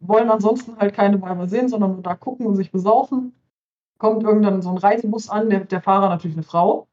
[0.00, 3.34] wollen ansonsten halt keine Weiber sehen, sondern nur da gucken und sich besaufen
[4.00, 6.88] kommt irgendwann so ein Reisebus an, der, der Fahrer natürlich eine Frau.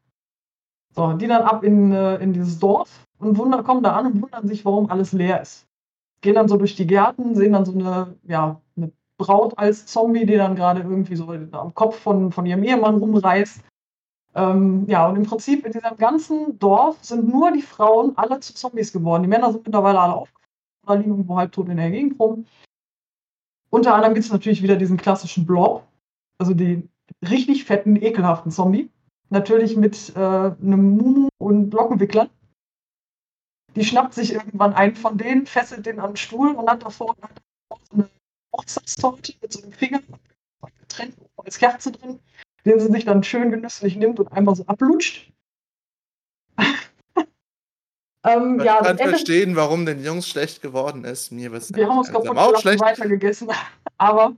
[0.93, 4.21] So, die dann ab in, äh, in dieses Dorf und wunder, kommen da an und
[4.21, 5.66] wundern sich, warum alles leer ist.
[6.27, 10.25] Gehen dann so durch die Gärten, sehen dann so eine, ja, eine Braut als Zombie,
[10.25, 13.61] die dann gerade irgendwie so am Kopf von, von ihrem Ehemann rumreißt.
[14.35, 18.53] Ähm, ja, und im Prinzip in diesem ganzen Dorf sind nur die Frauen alle zu
[18.53, 19.23] Zombies geworden.
[19.23, 20.49] Die Männer sind mittlerweile alle aufgewacht
[20.85, 22.45] oder liegen irgendwo halbtot in der Gegend rum.
[23.69, 25.87] Unter anderem gibt es natürlich wieder diesen klassischen Blob,
[26.39, 26.89] also die
[27.21, 28.89] richtig fetten, ekelhaften Zombie.
[29.29, 32.27] Natürlich mit äh, einem Mumu und Lockenwicklern.
[33.77, 37.15] Die schnappt sich irgendwann einen von denen, fesselt den an den Stuhl und hat davor
[37.93, 38.09] eine
[38.51, 40.01] Hochzeitstorte mit so einem Finger
[40.79, 42.19] getrennt als Kerze drin,
[42.65, 45.31] den sie sich dann schön genüsslich nimmt und einmal so ablutscht.
[48.23, 51.31] ähm, Ich ja, kann verstehen, warum den Jungs schlecht geworden ist.
[51.31, 52.81] Mir wird wir haben uns kaputt auch schlecht.
[52.81, 53.49] weitergegessen.
[53.99, 54.35] Aber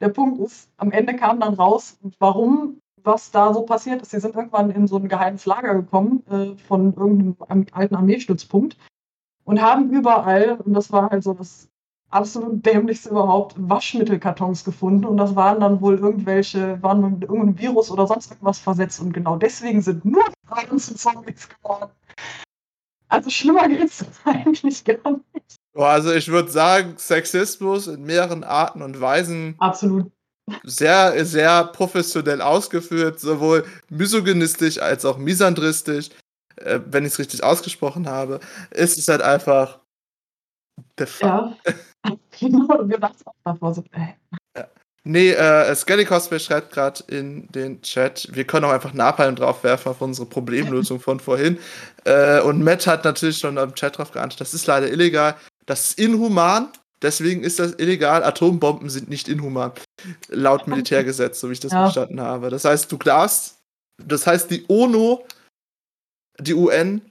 [0.00, 4.10] der Punkt ist, am Ende kam dann raus, warum, was da so passiert ist.
[4.10, 8.76] Sie sind irgendwann in so ein geheimes Lager gekommen äh, von irgendeinem alten Armeestützpunkt
[9.44, 11.68] und haben überall, und das war halt so das
[12.10, 15.04] absolut dämlichste überhaupt, Waschmittelkartons gefunden.
[15.04, 19.00] Und das waren dann wohl irgendwelche, waren mit irgendeinem Virus oder sonst irgendwas versetzt.
[19.00, 21.90] Und genau deswegen sind nur Frauen zu Zombies geworden.
[23.08, 25.56] Also schlimmer geht's eigentlich gar nicht.
[25.74, 30.10] Also ich würde sagen, Sexismus in mehreren Arten und Weisen Absolut.
[30.64, 36.10] Sehr, sehr professionell ausgeführt, sowohl misogynistisch als auch misandristisch,
[36.56, 38.40] äh, wenn ich es richtig ausgesprochen habe.
[38.70, 39.80] Es ist halt einfach
[40.98, 41.22] the fuck.
[41.22, 41.56] Ja.
[42.40, 44.14] genau, wir dachten auch davor so, äh,
[45.10, 49.92] Nee, äh, Skelly Cosplay schreibt gerade in den Chat, wir können auch einfach Napalm draufwerfen
[49.92, 51.58] auf unsere Problemlösung von vorhin.
[52.04, 55.34] Äh, und Matt hat natürlich schon im Chat drauf geantwortet, das ist leider illegal,
[55.64, 56.68] das ist inhuman,
[57.02, 58.22] deswegen ist das illegal.
[58.24, 59.72] Atombomben sind nicht inhuman,
[60.28, 61.82] laut Militärgesetz, so wie ich das Ja.
[61.84, 62.50] verstanden habe.
[62.50, 63.58] Das heißt, du darfst,
[64.02, 65.26] das heißt, die UNO,
[66.40, 67.02] die UN,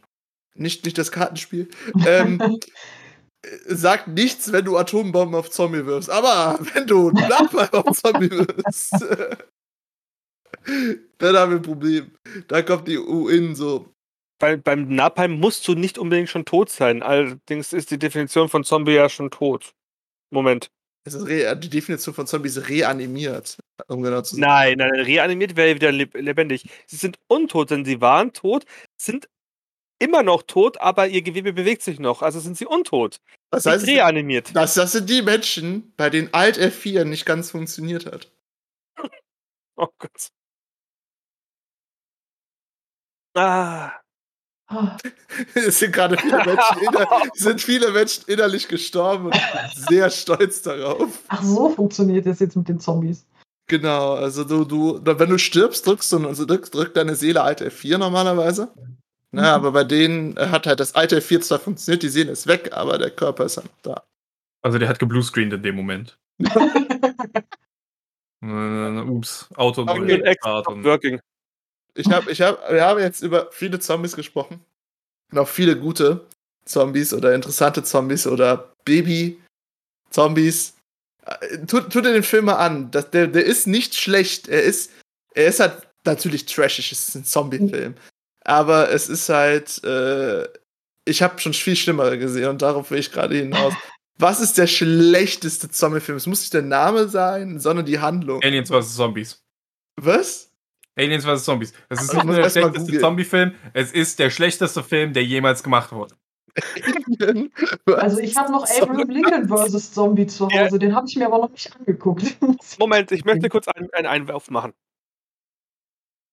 [0.55, 1.67] nicht, nicht das Kartenspiel,
[2.07, 2.59] ähm,
[3.67, 6.09] sagt nichts, wenn du Atombomben auf Zombie wirfst.
[6.09, 8.91] Aber wenn du Napalm auf Zombie wirfst,
[11.17, 12.11] dann haben wir ein Problem.
[12.47, 13.93] Da kommt die UN so.
[14.39, 17.01] Bei, beim Napalm musst du nicht unbedingt schon tot sein.
[17.01, 19.73] Allerdings ist die Definition von Zombie ja schon tot.
[20.29, 20.69] Moment.
[21.05, 24.41] Es ist die Definition von Zombie ist reanimiert, um genau zu sagen.
[24.41, 26.69] Nein, nein, reanimiert wäre wieder leb- lebendig.
[26.85, 28.65] Sie sind untot, denn sie waren tot,
[29.01, 29.29] sind
[29.99, 32.21] immer noch tot, aber ihr Gewebe bewegt sich noch.
[32.21, 33.17] Also sind sie untot.
[33.51, 34.53] Das Nicht heißt, reanimiert.
[34.55, 38.31] das, das sind die Menschen, bei denen Alt F4 nicht ganz funktioniert hat.
[39.79, 40.29] Oh Gott.
[43.35, 44.01] Ah.
[45.53, 50.09] Es sind gerade viele Menschen, inner sind viele Menschen innerlich gestorben und ich bin sehr
[50.09, 51.19] stolz darauf.
[51.29, 53.25] ach, so funktioniert das jetzt mit den Zombies.
[53.69, 57.41] Genau, also du, du, da- wenn du stirbst, drückst du, also drückt, drückt deine Seele
[57.43, 58.69] Alt F4 normalerweise.
[58.75, 58.97] Mhm.
[59.31, 62.47] Na, aber bei denen äh, hat halt das Alt F4 zwar funktioniert, die Seele ist
[62.47, 64.03] weg, aber der Körper ist halt da.
[64.63, 66.17] Also der hat gebluescreened in dem Moment.
[68.43, 69.99] Äh, ups, Auto Okay.
[69.99, 71.19] neu Ex gestartet und- working.
[71.97, 74.63] Ich hab, ich hab, wir haben jetzt über viele Zombies gesprochen.
[75.31, 76.25] Und auch viele gute
[76.65, 80.75] Zombies oder interessante Zombies oder Baby-Zombies.
[81.25, 82.91] Äh, Tut, tut dir den Film mal an.
[82.91, 84.47] Das, der, der ist nicht schlecht.
[84.47, 84.91] Er ist,
[85.33, 86.91] er ist halt natürlich trashig.
[86.91, 87.95] Es ist ein Zombie-Film.
[88.45, 89.83] Aber es ist halt.
[89.83, 90.47] Äh,
[91.03, 93.73] ich habe schon viel Schlimmere gesehen und darauf will ich gerade hinaus.
[94.19, 96.17] Was ist der schlechteste Zombie-Film?
[96.17, 98.41] Es muss nicht der Name sein, sondern die Handlung.
[98.43, 98.95] Aliens vs.
[98.95, 99.39] Zombies.
[99.95, 100.46] Was?
[100.97, 101.43] Aliens vs.
[101.45, 101.73] Zombies.
[101.89, 102.99] Das ist Also, nicht ich nur muss der schlechteste.
[102.99, 106.15] Zombie-Film, es ist der schlechteste Film, der jemals gemacht wurde.
[107.85, 109.93] Also ich habe noch Abraham Lincoln vs.
[109.93, 110.63] Zombie zu Ja.
[110.65, 112.37] Hause, den habe ich mir aber noch nicht angeguckt.
[112.79, 114.73] Moment, ich möchte kurz einen, einen Einwurf machen.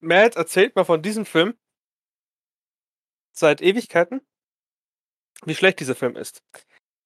[0.00, 1.54] Matt erzählt mal von diesem Film
[3.32, 4.20] seit Ewigkeiten,
[5.44, 6.42] wie schlecht dieser Film ist.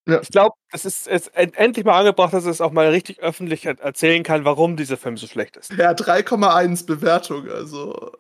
[0.09, 0.21] Ja.
[0.23, 3.67] Ich glaube, es ist en- endlich mal angebracht, dass er es auch mal richtig öffentlich
[3.67, 5.71] er- erzählen kann, warum dieser Film so schlecht ist.
[5.73, 8.13] Ja, 3,1 Bewertung, also.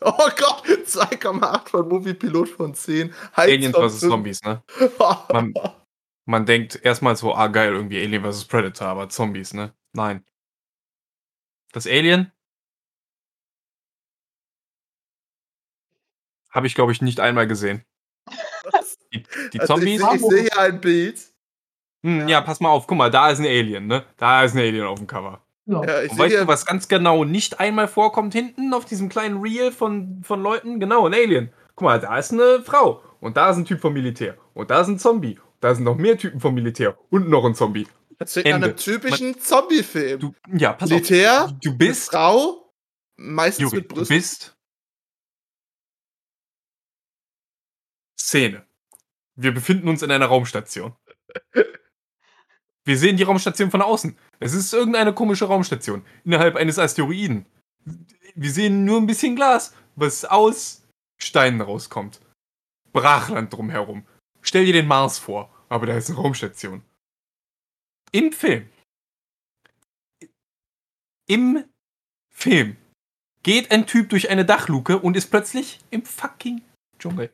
[0.00, 3.14] Oh Gott, 2,8 von Movie Pilot von 10.
[3.34, 4.00] Aliens von vs.
[4.00, 4.62] Zombies, ne?
[5.32, 5.54] Man,
[6.24, 8.44] man denkt erstmal so, ah geil, irgendwie Alien vs.
[8.46, 9.72] Predator, aber Zombies, ne?
[9.92, 10.24] Nein.
[11.72, 12.32] Das Alien
[16.50, 17.84] habe ich, glaube ich, nicht einmal gesehen.
[18.72, 18.98] Was?
[19.12, 19.22] Die,
[19.54, 20.00] die Also Zombies?
[20.02, 21.27] Ich, seh- ich sehe hier ein Bild.
[22.04, 24.04] Hm, ja, pass mal auf, guck mal, da ist ein Alien, ne?
[24.16, 25.42] Da ist ein Alien auf dem Cover.
[25.66, 25.84] Ja.
[25.84, 29.40] Ja, ich Und weißt du, was ganz genau nicht einmal vorkommt hinten auf diesem kleinen
[29.42, 30.80] Reel von, von Leuten?
[30.80, 31.52] Genau, ein Alien.
[31.74, 33.02] Guck mal, da ist eine Frau.
[33.20, 34.36] Und da ist ein Typ vom Militär.
[34.54, 35.38] Und da ist ein Zombie.
[35.60, 36.96] Da sind noch mehr Typen vom Militär.
[37.10, 37.86] Und noch ein Zombie.
[38.18, 38.54] Das Ende.
[38.54, 40.20] einem typischen Zombie-Film.
[40.20, 41.52] Du, ja, pass Militär, auf.
[41.62, 42.72] Du bist, Frau,
[43.16, 44.16] meistens Juri, mit du Brüsten.
[44.16, 44.56] bist.
[48.18, 48.66] Szene.
[49.36, 50.96] Wir befinden uns in einer Raumstation.
[52.88, 54.16] Wir sehen die Raumstation von außen.
[54.40, 57.44] Es ist irgendeine komische Raumstation innerhalb eines Asteroiden.
[58.34, 60.86] Wir sehen nur ein bisschen Glas, was aus
[61.18, 62.18] Steinen rauskommt.
[62.94, 64.06] Brachland drumherum.
[64.40, 66.82] Stell dir den Mars vor, aber da ist eine Raumstation.
[68.10, 68.70] Im Film.
[71.26, 71.64] Im
[72.30, 72.78] Film
[73.42, 76.62] geht ein Typ durch eine Dachluke und ist plötzlich im fucking
[76.98, 77.30] Dschungel.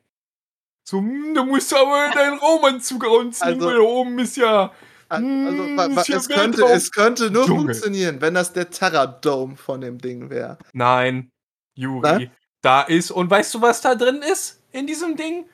[0.84, 1.00] So,
[1.32, 4.74] da musst du aber deinen Raumanzug anziehen, Also- weil da oben ist ja.
[5.16, 7.74] Also, Hm, wa- wa- ist ja es, könnte, es könnte nur Dschungel.
[7.74, 10.58] funktionieren, wenn das der Terra-Dome von dem Ding wäre.
[10.72, 11.30] Nein,
[11.74, 12.30] Juri,
[12.62, 13.10] da ist.
[13.10, 15.46] Und weißt du, was da drin ist in diesem Ding?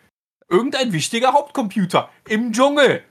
[0.48, 3.02] Irgendein wichtiger Hauptcomputer im Dschungel.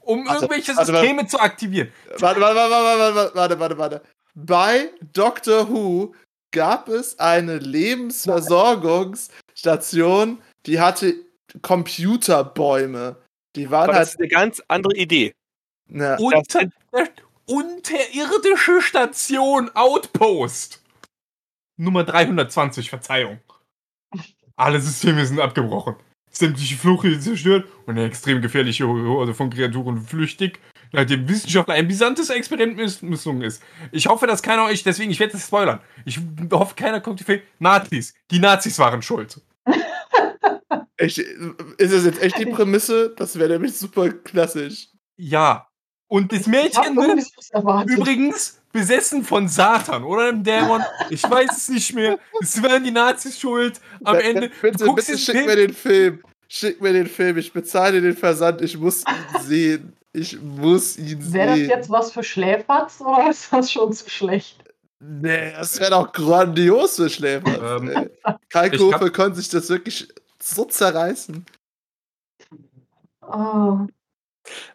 [0.00, 0.92] Um Also, irgendwelche warte.
[0.92, 1.90] Systeme zu aktivieren.
[2.18, 4.02] Warte, warte, warte, warte, warte, warte, warte, warte.
[4.34, 6.14] Bei Doctor Who
[6.50, 11.14] gab es eine Lebensversorgungsstation, die hatte
[11.62, 13.16] Computerbäume.
[13.56, 14.08] Die waren Aber das halt.
[14.08, 15.34] ist eine ganz andere Idee.
[15.86, 16.68] Na, Unter,
[17.46, 20.82] unterirdische Station Outpost.
[21.76, 23.38] Nummer 320, Verzeihung.
[24.56, 25.96] Alle Systeme sind abgebrochen.
[26.30, 30.58] Sämtliche Fluchte zerstört und eine extrem gefährliche Horde von Kreaturen flüchtig,
[30.92, 33.62] nachdem Wissenschaftler ein brisantes Experiment miss misslungen ist.
[33.92, 35.80] Ich hoffe, dass keiner euch, deswegen, ich werde das spoilern.
[36.04, 36.18] Ich
[36.50, 37.42] hoffe, keiner kommt die Fehler.
[37.58, 38.14] Nazis.
[38.30, 39.40] Die Nazis waren schuld.
[40.96, 43.14] Echt, ist das jetzt echt die Prämisse?
[43.16, 44.88] Das wäre nämlich super klassisch.
[45.16, 45.66] Ja.
[46.08, 46.98] Und das Mädchen
[47.52, 47.96] erwartet.
[47.96, 50.82] Übrigens besessen von Satan oder einem Dämon.
[51.10, 52.18] Ich weiß es nicht mehr.
[52.40, 53.80] Es waren die Nazis schuld.
[54.04, 54.50] Am Ende.
[54.60, 56.22] bitte, bitte schick Film- mir den Film.
[56.48, 57.38] Schick mir den Film.
[57.38, 58.60] Ich bezahle den Versand.
[58.62, 59.92] Ich muss ihn sehen.
[60.12, 61.68] Ich muss ihn Wäre das sehen.
[61.70, 64.58] jetzt was für Schläferz oder ist das schon zu schlecht?
[65.00, 67.78] Nee, das wäre doch grandios für Schläfer.
[67.78, 68.08] Ähm.
[68.50, 70.08] Kai Kofe konnte sich das wirklich
[70.44, 71.44] so zerreißen.
[73.20, 73.86] Ah,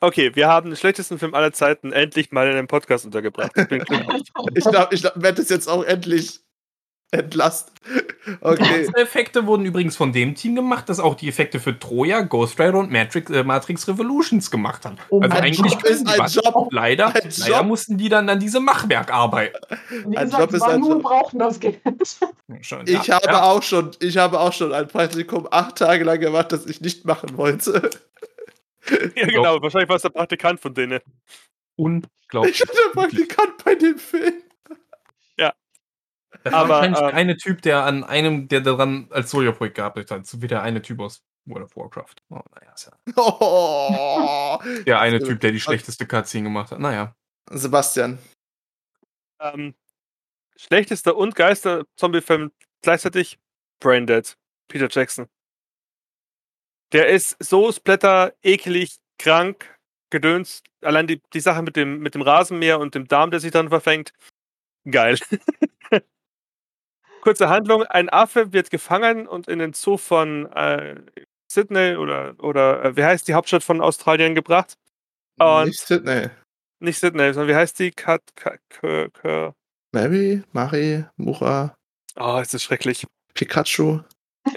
[0.01, 3.51] Okay, wir haben den schlechtesten Film aller Zeiten endlich mal in einem Podcast untergebracht.
[3.55, 4.23] Ich bin glücklich.
[4.55, 6.41] Ich glaube, ich glaub, werde es jetzt auch endlich
[7.11, 7.73] entlastet.
[8.41, 8.81] Okay.
[8.81, 12.59] Diese Effekte wurden übrigens von dem Team gemacht, das auch die Effekte für Troja, Ghost
[12.59, 14.97] Rider und Matrix, äh, Matrix Revolutions gemacht hat.
[15.09, 16.35] Oh also eigentlich Job ist die ein was.
[16.35, 16.67] Job.
[16.71, 17.65] Leider, Ein leider Job.
[17.65, 19.57] mussten die dann an diesem Machwerk arbeiten.
[20.05, 21.01] wie Ein gesagt, Job ist ein Job.
[21.01, 21.79] brauchen das Geld.
[22.59, 22.69] Ich
[23.07, 23.43] ja, habe ja.
[23.43, 27.05] auch schon, ich habe auch schon ein Praktikum acht Tage lang gemacht, das ich nicht
[27.05, 27.89] machen wollte.
[29.15, 29.59] ja, genau.
[29.61, 30.99] Wahrscheinlich war es der Praktikant von denen.
[31.75, 32.55] Unglaublich.
[32.55, 34.33] Ich hatte Praktikant bei dem Film.
[36.43, 39.75] Das war Aber, wahrscheinlich der ähm, eine Typ, der an einem, der daran als Soja-Projekt
[39.75, 42.15] gearbeitet hat, so wie der eine Typ aus World of Warcraft.
[42.29, 44.59] Oh, naja, ist ja Oh.
[44.85, 46.79] der eine Typ, der die schlechteste Cutscene gemacht hat.
[46.79, 47.15] Naja.
[47.49, 48.19] Sebastian.
[49.41, 49.73] Ähm,
[50.55, 53.39] schlechtester und geilster Zombie-Film gleichzeitig
[53.79, 54.35] Braindead.
[54.67, 55.27] Peter Jackson.
[56.91, 59.77] Der ist so splatter, ekelig, krank,
[60.09, 60.63] gedöns.
[60.81, 63.69] Allein die, die Sache mit dem, mit dem Rasenmäher und dem Darm, der sich dann
[63.69, 64.13] verfängt.
[64.89, 65.17] Geil.
[67.21, 70.95] Kurze Handlung: Ein Affe wird gefangen und in den Zoo von äh,
[71.51, 74.73] Sydney oder, oder äh, wie heißt die Hauptstadt von Australien gebracht.
[75.39, 76.29] Und- Nicht Sydney.
[76.81, 77.91] Nicht Sydney, sondern wie heißt die?
[77.91, 79.51] Kat, Kat, Kö, Kö.
[79.91, 81.75] Mary, Mari, Mura,
[82.15, 83.05] Oh, ist das schrecklich.
[83.33, 83.99] Pikachu.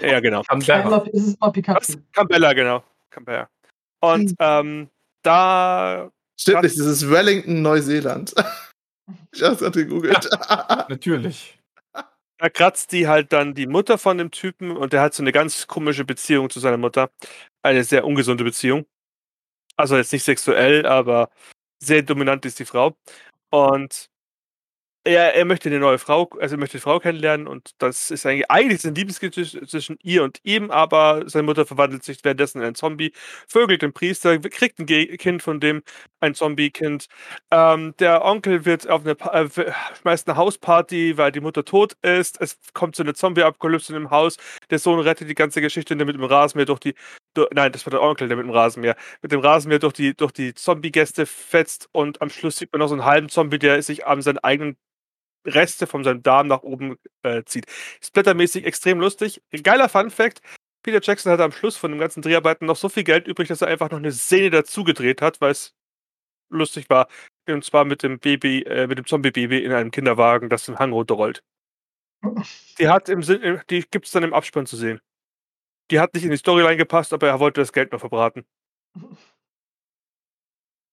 [0.01, 0.41] Ja, genau.
[0.47, 1.51] Einmal ist es mal?
[1.51, 1.93] Pikachu.
[2.13, 2.83] Campbella, genau.
[3.09, 3.49] Campbella.
[4.01, 4.35] Und Hm.
[4.39, 4.89] ähm,
[5.23, 6.09] da
[6.39, 8.33] Stimmt nicht, das ist Wellington, Neuseeland.
[9.33, 10.29] ich hab's gerade gegoogelt.
[10.89, 11.57] Natürlich.
[12.43, 15.31] Da kratzt die halt dann die Mutter von dem Typen und der hat so eine
[15.31, 17.09] ganz komische Beziehung zu seiner Mutter.
[17.63, 18.85] Eine sehr ungesunde Beziehung.
[19.77, 21.29] Also jetzt nicht sexuell, aber
[21.81, 22.97] sehr dominant ist die Frau.
[23.51, 24.09] Und
[25.05, 28.25] er, er möchte eine neue Frau, also er möchte die Frau kennenlernen und das ist
[28.25, 32.59] eigentlich, eigentlich ist ein Liebesgeschichte zwischen ihr und ihm, aber seine Mutter verwandelt sich währenddessen
[32.59, 33.13] in einen Zombie,
[33.47, 35.83] vögelt den Priester, kriegt ein Kind von dem,
[36.23, 37.07] ein Zombie-Kind.
[37.51, 39.71] Ähm, der Onkel wird auf eine, äh,
[40.01, 42.41] schmeißt eine Hausparty, weil die Mutter tot ist.
[42.41, 44.37] Es kommt zu einer Zombie-Apokalypse im Haus.
[44.69, 46.95] Der Sohn rettet die ganze Geschichte, indem er mit dem Rasenmäher durch die,
[47.33, 50.15] du, nein, das war der Onkel, der mit dem Rasenmäher, mit dem Rasenmäher durch die,
[50.15, 53.81] durch die Zombie-Gäste fetzt und am Schluss sieht man noch so einen halben Zombie, der
[53.83, 54.77] sich an seinen eigenen
[55.45, 57.65] Reste von seinem Darm nach oben äh, zieht.
[58.01, 59.41] Splattermäßig extrem lustig.
[59.63, 60.41] Geiler Fun-Fact.
[60.83, 63.61] Peter Jackson hatte am Schluss von den ganzen Dreharbeiten noch so viel Geld übrig, dass
[63.61, 65.73] er einfach noch eine Szene dazu gedreht hat, weil es
[66.57, 67.07] lustig war.
[67.47, 70.91] Und zwar mit dem Baby, äh, mit dem Zombie-Baby in einem Kinderwagen, das den Hang
[70.93, 71.43] runterrollt.
[72.79, 75.01] Die hat im Sinn, äh, die gibt es dann im Abspann zu sehen.
[75.91, 78.45] Die hat nicht in die Storyline gepasst, aber er wollte das Geld noch verbraten.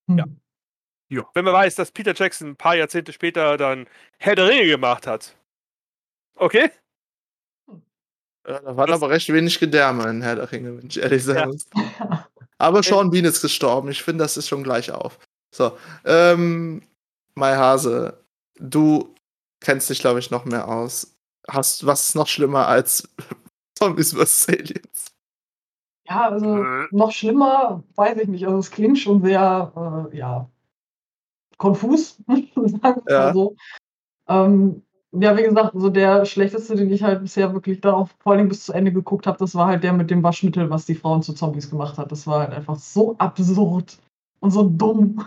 [0.08, 0.24] Ja.
[0.24, 1.24] Hm.
[1.34, 3.86] Wenn man weiß, dass Peter Jackson ein paar Jahrzehnte später dann
[4.18, 5.36] Herr der Ringe gemacht hat.
[6.36, 6.70] Okay?
[8.46, 11.24] Ja, da waren Das- aber recht wenig Gedärme in Herr der Ringe, wenn ich ehrlich
[11.26, 11.34] Ja.
[11.34, 11.68] sagen muss.
[12.58, 13.90] Aber Sean Bean ist gestorben.
[13.90, 15.18] Ich finde, das ist schon gleich auf.
[15.52, 16.82] So, ähm,
[17.34, 18.22] Mai Hase,
[18.58, 19.14] du
[19.60, 21.16] kennst dich, glaube ich, noch mehr aus.
[21.48, 23.08] Hast, was ist noch schlimmer als
[23.78, 24.48] Zombies vs.
[24.48, 25.06] Aliens?
[26.08, 26.86] Ja, also Äh.
[26.90, 28.46] noch schlimmer, weiß ich nicht.
[28.46, 30.48] Also es klingt schon sehr, äh, ja,
[31.58, 33.18] konfus, sagen wir Ja.
[33.26, 33.56] mal so.
[34.28, 34.82] Ähm,
[35.12, 38.48] ja, wie gesagt, so der schlechteste, den ich halt bisher wirklich dann auch vor allem
[38.48, 41.22] bis zu Ende geguckt habe, das war halt der mit dem Waschmittel, was die Frauen
[41.22, 42.12] zu Zombies gemacht hat.
[42.12, 43.98] Das war halt einfach so absurd
[44.40, 45.24] und so dumm.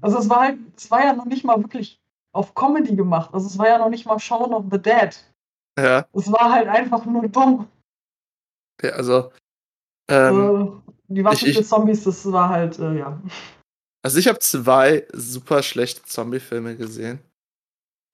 [0.00, 2.00] Also es war halt, es war ja noch nicht mal wirklich
[2.32, 3.30] auf Comedy gemacht.
[3.32, 5.16] Also es war ja noch nicht mal Shaun of the Dead.
[5.78, 7.68] Ja, Es war halt einfach nur dumm.
[8.78, 9.30] okay, also,
[10.08, 13.20] ähm, äh, die Waffe für Zombies, das war halt, äh, ja.
[14.02, 17.20] also ich habe zwei super schlechte Zombie-Filme gesehen.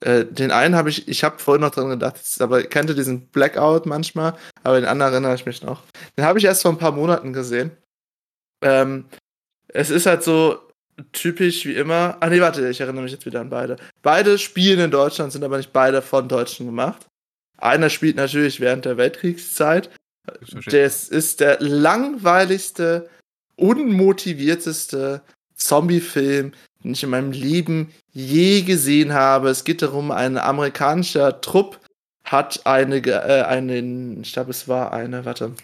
[0.00, 3.86] Äh, den einen habe ich, ich habe vorhin noch dran gedacht, aber kannte diesen Blackout
[3.86, 5.82] manchmal, aber den anderen erinnere ich mich noch.
[6.16, 7.70] Den habe ich erst vor ein paar Monaten gesehen.
[8.62, 9.04] Ähm,
[9.68, 10.58] es ist halt so
[11.12, 12.16] typisch wie immer.
[12.20, 13.76] Ah nee, warte, ich erinnere mich jetzt wieder an beide.
[14.02, 17.06] Beide spielen in Deutschland, sind aber nicht beide von Deutschen gemacht.
[17.58, 19.90] Einer spielt natürlich während der Weltkriegszeit.
[20.66, 23.08] Das ist der langweiligste,
[23.56, 25.22] unmotivierteste
[25.54, 29.50] Zombie-Film, den ich in meinem Leben je gesehen habe.
[29.50, 31.78] Es geht darum, ein amerikanischer Trupp
[32.24, 35.54] hat eine, äh, einen, ich glaube, es war eine, warte,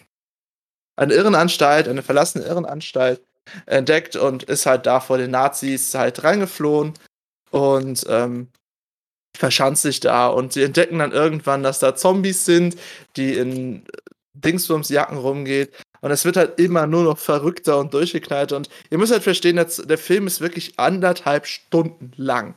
[0.96, 3.20] eine Irrenanstalt, eine verlassene Irrenanstalt
[3.66, 6.94] entdeckt und ist halt da vor den Nazis halt reingeflohen
[7.50, 8.48] und ähm,
[9.36, 12.76] verschanzt sich da und sie entdecken dann irgendwann, dass da Zombies sind,
[13.16, 13.84] die in
[14.34, 19.12] Dingsbums-Jacken rumgeht und es wird halt immer nur noch verrückter und durchgeknallt und ihr müsst
[19.12, 22.54] halt verstehen, dass der Film ist wirklich anderthalb Stunden lang.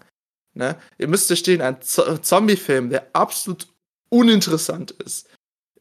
[0.53, 0.77] Ne?
[0.97, 3.67] Ihr müsst verstehen, ein Zo Zombie-Film, der absolut
[4.09, 5.27] uninteressant ist,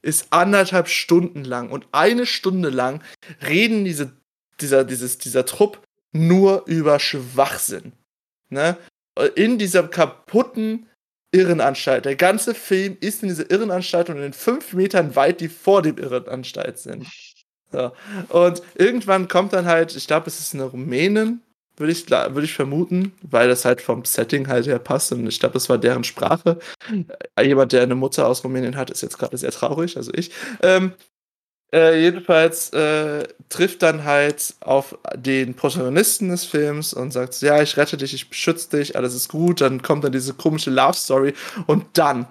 [0.03, 3.03] ist anderthalb Stunden lang und eine Stunde lang
[3.47, 4.13] reden diese,
[4.61, 5.81] dieser, dieses, dieser Trupp
[6.13, 7.93] nur über Schwachsinn.
[8.49, 8.77] Ne?
[9.35, 10.87] In dieser kaputten
[11.33, 12.05] Irrenanstalt.
[12.05, 15.83] Der ganze Film ist in dieser Irrenanstalt und in den fünf Metern weit, die vor
[15.83, 17.07] dem Irrenanstalt sind.
[17.71, 17.93] So.
[18.31, 21.41] Und irgendwann kommt dann halt, ich glaube, es ist eine Rumänin,
[21.77, 25.39] würde ich, würde ich vermuten, weil das halt vom Setting halt her passt und ich
[25.39, 26.59] glaube, das war deren Sprache.
[27.37, 30.33] Äh, Jemand, der eine Mutter aus Rumänien hat, ist jetzt gerade sehr traurig, also ich.
[30.63, 30.93] Ähm,
[31.73, 37.77] äh, jedenfalls äh, trifft dann halt auf den Protagonisten des Films und sagt, ja, ich
[37.77, 39.61] rette dich, ich beschütze dich, alles ist gut.
[39.61, 41.35] Dann kommt dann diese komische Love Story
[41.67, 42.27] und dann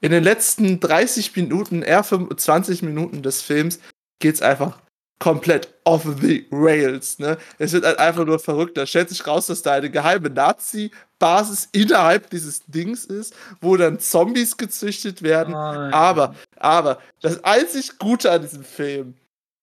[0.00, 3.78] in den letzten 30 Minuten, eher 25 Minuten des Films
[4.18, 4.81] geht's einfach
[5.22, 7.20] komplett off the rails.
[7.20, 7.38] Ne?
[7.58, 8.76] Es wird halt einfach nur verrückt.
[8.76, 14.00] Da stellt sich raus, dass da eine geheime Nazi-Basis innerhalb dieses Dings ist, wo dann
[14.00, 15.54] Zombies gezüchtet werden.
[15.54, 19.14] Aber, aber, das einzig Gute an diesem Film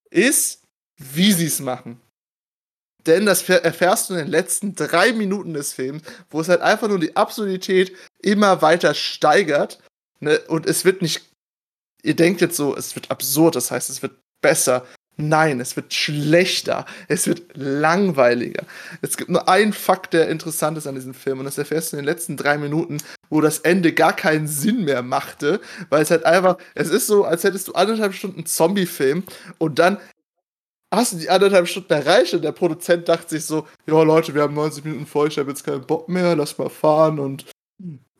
[0.09, 0.61] ist,
[0.95, 1.99] wie sie es machen.
[3.05, 6.87] Denn das erfährst du in den letzten drei Minuten des Films, wo es halt einfach
[6.87, 9.79] nur die Absurdität immer weiter steigert.
[10.21, 10.39] Ne?
[10.47, 11.21] Und es wird nicht.
[12.01, 14.85] Ihr denkt jetzt so, es wird absurd, das heißt, es wird besser.
[15.21, 16.85] Nein, es wird schlechter.
[17.09, 18.63] Es wird langweiliger.
[19.01, 21.39] Es gibt nur einen Fakt, der interessant ist an diesem Film.
[21.39, 22.99] Und das erfährst du in den letzten drei Minuten,
[23.29, 25.59] wo das Ende gar keinen Sinn mehr machte.
[25.89, 29.23] Weil es halt einfach, es ist so, als hättest du anderthalb Stunden Zombie-Film
[29.57, 29.97] und dann
[30.89, 34.43] hast du die anderthalb Stunden erreicht und der Produzent dachte sich so, ja Leute, wir
[34.43, 37.45] haben 90 Minuten voll, ich habe jetzt keinen Bock mehr, lass mal fahren und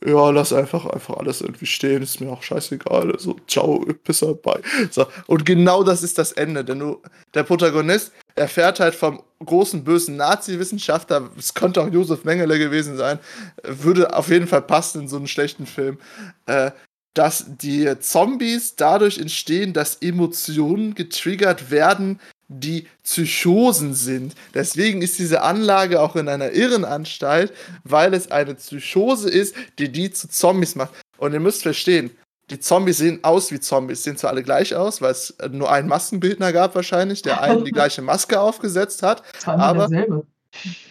[0.05, 3.15] ja, lass einfach, einfach alles irgendwie stehen, ist mir auch scheißegal.
[3.19, 4.61] So, ciao, Pisser, bye.
[4.91, 7.01] So, und genau das ist das Ende, denn du,
[7.33, 13.19] der Protagonist erfährt halt vom großen bösen Nazi-Wissenschaftler, es könnte auch Josef Mengele gewesen sein,
[13.63, 15.97] würde auf jeden Fall passen in so einen schlechten Film,
[16.45, 16.71] äh,
[17.13, 22.19] dass die Zombies dadurch entstehen, dass Emotionen getriggert werden,
[22.49, 24.33] die Psychosen sind.
[24.53, 30.11] Deswegen ist diese Anlage auch in einer Irrenanstalt, weil es eine Psychose ist, die die
[30.11, 30.93] zu Zombies macht.
[31.17, 32.11] Und ihr müsst verstehen,
[32.49, 35.87] die Zombies sehen aus wie Zombies, sehen zwar alle gleich aus, weil es nur einen
[35.87, 39.21] Maskenbildner gab wahrscheinlich, der allen die gleiche Maske aufgesetzt hat.
[39.45, 39.87] Aber-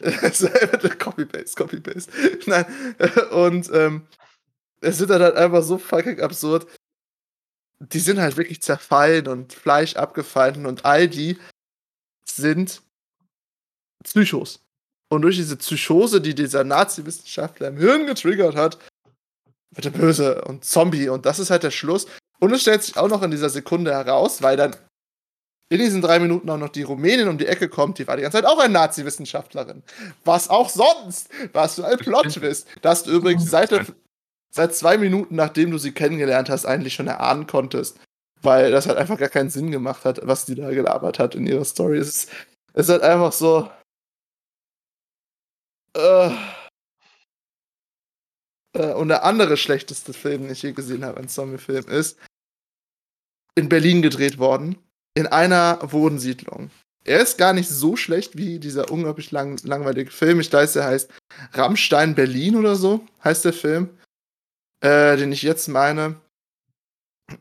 [0.00, 0.88] derselbe.
[0.98, 2.12] Copy-Paste, Copy-Paste.
[2.46, 2.64] Nein.
[3.32, 4.06] Und ähm,
[4.80, 6.66] es sind dann halt einfach so fucking absurd.
[7.80, 11.38] Die sind halt wirklich zerfallen und Fleisch abgefallen und all die
[12.24, 12.82] sind
[14.04, 14.60] Psychos.
[15.10, 18.78] Und durch diese Psychose, die dieser Nazi-Wissenschaftler im Hirn getriggert hat,
[19.74, 21.08] wird er böse und Zombie.
[21.08, 22.06] Und das ist halt der Schluss.
[22.40, 24.76] Und es stellt sich auch noch in dieser Sekunde heraus, weil dann
[25.70, 28.22] in diesen drei Minuten auch noch die Rumänin um die Ecke kommt, die war die
[28.22, 29.82] ganze Zeit auch eine Nazi-Wissenschaftlerin.
[30.24, 31.28] Was auch sonst?
[31.52, 32.66] Was für ein Plot-Twist.
[32.80, 33.84] Dass du übrigens seit, der,
[34.50, 37.98] seit zwei Minuten, nachdem du sie kennengelernt hast, eigentlich schon erahnen konntest.
[38.40, 41.46] Weil das halt einfach gar keinen Sinn gemacht hat, was die da gelabert hat in
[41.46, 41.98] ihrer Story.
[41.98, 42.30] Es ist,
[42.72, 43.70] es ist halt einfach so.
[45.96, 46.30] Äh,
[48.74, 52.18] äh, und der andere schlechteste Film, den ich je gesehen habe, ein Zombie-Film, ist
[53.56, 54.78] in Berlin gedreht worden
[55.14, 56.70] in einer Wohnsiedlung.
[57.04, 60.40] Er ist gar nicht so schlecht wie dieser unglaublich lang, langweilige Film.
[60.40, 61.10] Ich weiß, er heißt
[61.54, 63.97] Rammstein Berlin oder so, heißt der Film,
[64.80, 66.16] äh, den ich jetzt meine.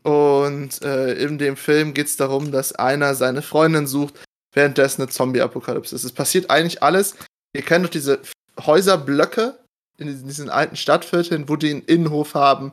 [0.02, 4.14] Und äh, in dem Film geht es darum, dass einer seine Freundin sucht,
[4.52, 6.04] währenddessen eine Zombie-Apokalypse ist.
[6.04, 7.14] Es passiert eigentlich alles.
[7.54, 8.20] Ihr kennt doch diese
[8.60, 9.58] Häuserblöcke
[9.96, 12.72] in diesen, alten Stadtvierteln, wo die einen Innenhof haben,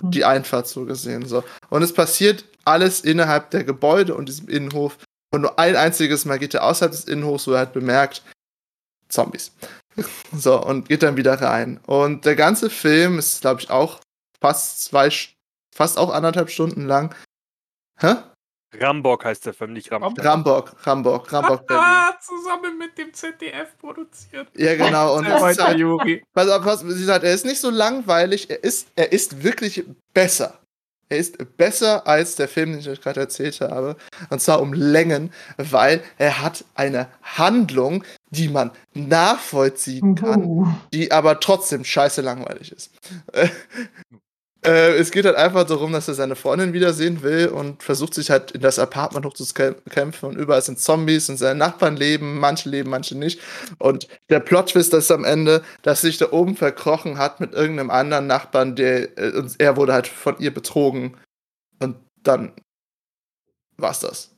[0.00, 1.26] die Einfahrt so gesehen.
[1.26, 1.44] So.
[1.70, 4.98] Und es passiert alles innerhalb der Gebäude und diesem Innenhof.
[5.32, 8.22] Und nur ein einziges Mal geht er außerhalb des Innenhofs, wo er halt bemerkt,
[9.08, 9.52] Zombies.
[10.32, 11.80] so, und geht dann wieder rein.
[11.86, 14.00] Und der ganze Film ist, glaube ich, auch
[14.40, 15.34] fast zwei, St-
[15.74, 17.14] fast auch anderthalb Stunden lang.
[18.00, 18.14] Hä?
[18.76, 19.92] Rambock heißt der Film, nicht.
[19.92, 21.84] Rambock, Rambock, Rambock, Berlin.
[21.84, 24.48] Ah, zusammen mit dem ZDF produziert.
[24.56, 25.16] Ja, genau.
[25.16, 25.80] Und es ist halt.
[26.32, 29.84] Pass auf, pass, sie sagt, er ist nicht so langweilig, er ist, er ist wirklich
[30.12, 30.58] besser.
[31.08, 33.96] Er ist besser als der Film, den ich euch gerade erzählt habe.
[34.30, 41.40] Und zwar um Längen, weil er hat eine Handlung, die man nachvollziehen kann, die aber
[41.40, 42.90] trotzdem scheiße langweilig ist.
[44.64, 48.30] Äh, es geht halt einfach darum, dass er seine Freundin wiedersehen will und versucht sich
[48.30, 52.88] halt in das Apartment hochzukämpfen und überall sind Zombies und seine Nachbarn leben, manche leben,
[52.88, 53.40] manche nicht.
[53.78, 58.26] Und der Plot-Twist ist am Ende, dass sich da oben verkrochen hat mit irgendeinem anderen
[58.26, 61.18] Nachbarn, der, äh, und er wurde halt von ihr betrogen.
[61.80, 62.52] Und dann
[63.76, 64.30] war's das.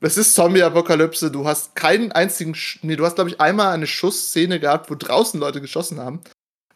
[0.00, 3.86] Es ist Zombie-Apokalypse, du hast keinen einzigen, Sch nee, du hast, glaube ich, einmal eine
[3.86, 6.20] Schussszene gehabt, wo draußen Leute geschossen haben.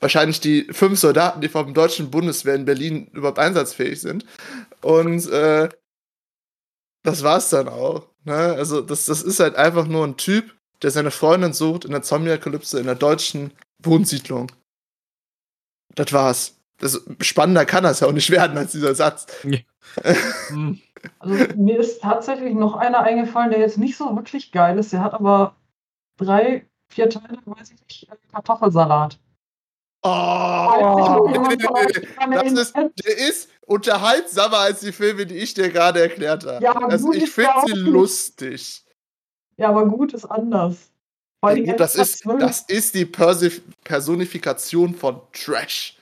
[0.01, 4.25] Wahrscheinlich die fünf Soldaten, die vom deutschen Bundeswehr in Berlin überhaupt einsatzfähig sind.
[4.81, 5.69] Und äh,
[7.03, 8.07] das war's dann auch.
[8.25, 8.35] Ne?
[8.35, 12.03] Also, das, das ist halt einfach nur ein Typ, der seine Freundin sucht in der
[12.03, 14.53] Zombie-Apokalypse in der deutschen Wohnsiedlung.
[15.95, 16.55] Das war's.
[16.79, 19.27] Das, spannender kann das ja auch nicht werden als dieser Satz.
[20.49, 20.81] Hm.
[21.19, 24.93] also mir ist tatsächlich noch einer eingefallen, der jetzt nicht so wirklich geil ist.
[24.93, 25.57] Der hat aber
[26.19, 29.19] drei, vier Teile, weiß ich nicht, äh, Kartoffelsalat.
[30.03, 30.09] Oh,
[31.29, 36.47] euch dran das ist, der ist unterhaltsamer als die Filme, die ich dir gerade erklärt
[36.47, 36.65] habe.
[36.65, 38.85] Ja, also gut ich finde sie lustig.
[39.57, 40.77] Ja, aber gut ist anders.
[41.41, 42.41] Vor allem das, ist, 12.
[42.41, 45.97] das ist die Persif Personifikation von Trash.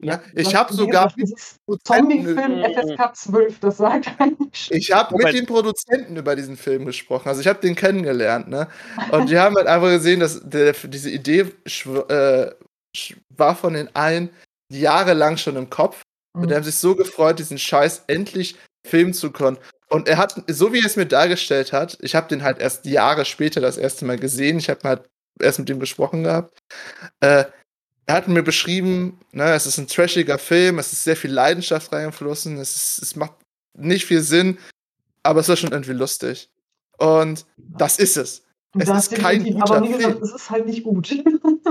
[0.00, 0.20] Ja?
[0.34, 4.70] Ich das- hab sogar Das ist Produzenten- Zombie-Film FSK 12, das sagt eigentlich.
[4.72, 7.28] Ich habe mit den Produzenten über diesen Film gesprochen.
[7.28, 8.68] Also ich habe den kennengelernt, ne?
[9.12, 11.46] Und die haben halt einfach gesehen, dass der, diese Idee
[12.08, 12.50] äh,
[13.30, 14.30] war von den allen
[14.70, 16.02] jahrelang schon im Kopf.
[16.34, 19.58] Und die haben sich so gefreut, diesen Scheiß endlich filmen zu können.
[19.88, 22.86] Und er hat, so wie er es mir dargestellt hat, ich habe den halt erst
[22.86, 24.58] Jahre später das erste Mal gesehen.
[24.58, 26.58] Ich habe halt erst mit ihm gesprochen gehabt.
[27.20, 27.44] Äh,
[28.06, 31.92] er hat mir beschrieben, ne, es ist ein trashiger Film, es ist sehr viel Leidenschaft
[31.92, 33.34] reingeflossen, es, ist, es macht
[33.74, 34.58] nicht viel Sinn,
[35.22, 36.50] aber es war schon irgendwie lustig.
[36.98, 38.42] Und das ist es.
[38.78, 40.22] Es ist kein guter aber wie gesagt, Film.
[40.22, 41.10] es ist halt nicht gut.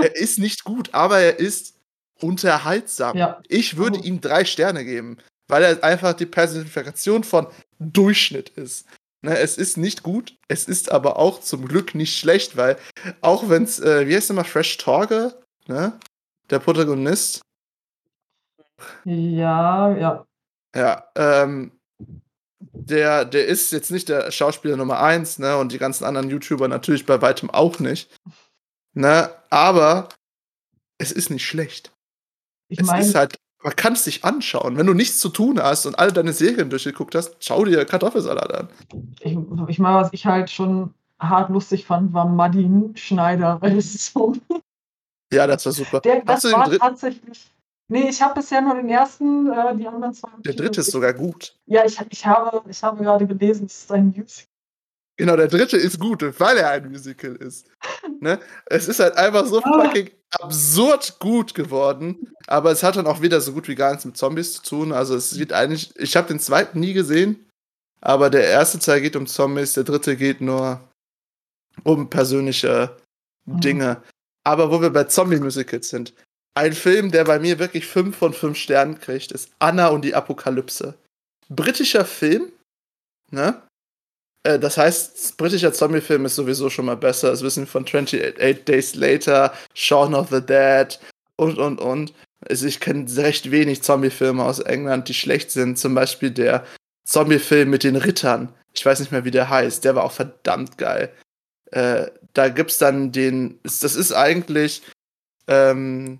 [0.00, 1.74] Er ist nicht gut, aber er ist
[2.20, 3.16] unterhaltsam.
[3.16, 3.40] ja.
[3.48, 7.46] Ich würde Also- ihm drei Sterne geben, weil er einfach die Personifikation von
[7.80, 8.86] Durchschnitt ist.
[9.24, 12.76] Ne, es ist nicht gut, es ist aber auch zum Glück nicht schlecht, weil
[13.20, 15.34] auch wenn es, äh, wie heißt der mal, Fresh Torge,
[15.68, 15.92] ne?
[16.50, 17.40] Der Protagonist,
[19.04, 20.26] Ja, ja.
[20.74, 21.72] ja, ähm,
[22.88, 25.56] der, der ist jetzt nicht der Schauspieler Nummer eins, ne?
[25.56, 28.10] Und die ganzen anderen YouTuber natürlich bei weitem auch nicht.
[28.94, 29.30] Ne?
[29.50, 30.08] Aber
[30.98, 31.92] es ist nicht schlecht.
[32.68, 34.76] Ich es ist halt, man kann es sich anschauen.
[34.76, 38.52] Wenn du nichts zu tun hast und alle deine Serien durchgeguckt hast, schau dir Kartoffelsalat
[38.52, 38.68] an.
[39.20, 39.36] ich,
[39.68, 43.58] ich meine, was ich halt schon hart lustig fand, war Madin Schneider.
[45.32, 46.00] Ja, das war super.
[46.00, 47.50] Der, das war tatsächlich.
[47.88, 50.28] Nee, ich habe bisher nur den ersten, äh, die anderen zwei.
[50.38, 51.54] Der dritte ist sogar gut.
[51.66, 54.46] Ja, ich, ich, habe, ich habe gerade gelesen, es ist ein Musical.
[55.18, 57.68] Genau, der dritte ist gut, weil er ein Musical ist.
[58.20, 58.40] Ne?
[58.66, 59.84] Es ist halt einfach so Ah.
[59.84, 64.06] fucking absurd gut geworden, aber es hat dann auch wieder so gut wie gar nichts
[64.06, 64.92] mit Zombies zu tun.
[64.92, 67.46] Also es sieht eigentlich, ich habe den zweiten nie gesehen,
[68.00, 70.80] aber der erste Teil geht um Zombies, der dritte geht nur
[71.84, 72.96] um persönliche
[73.44, 73.60] Mhm.
[73.60, 74.02] Dinge.
[74.44, 76.14] Aber wo wir bei Zombie-Musicals sind,
[76.54, 80.14] ein Film, der bei mir wirklich 5 von 5 Sternen kriegt, ist Anna und die
[80.14, 80.94] Apokalypse.
[81.48, 82.52] Britischer Film,
[83.30, 83.62] ne?
[84.42, 87.30] Äh, Das heißt, britischer Zombie-Film ist sowieso schon mal besser.
[87.30, 90.98] Das wissen wir von 28 Days Later, Shaun of the Dead
[91.36, 92.12] und, und, und.
[92.48, 95.78] Also ich kenne recht wenig Zombie-Filme aus England, die schlecht sind.
[95.78, 96.66] Zum Beispiel der
[97.04, 98.52] Zombie-Film mit den Rittern.
[98.74, 99.84] Ich weiß nicht mehr, wie der heißt.
[99.84, 101.12] Der war auch verdammt geil.
[101.70, 103.60] Äh, da gibt's dann den.
[103.62, 104.82] Das ist eigentlich.
[105.48, 106.18] Ähm,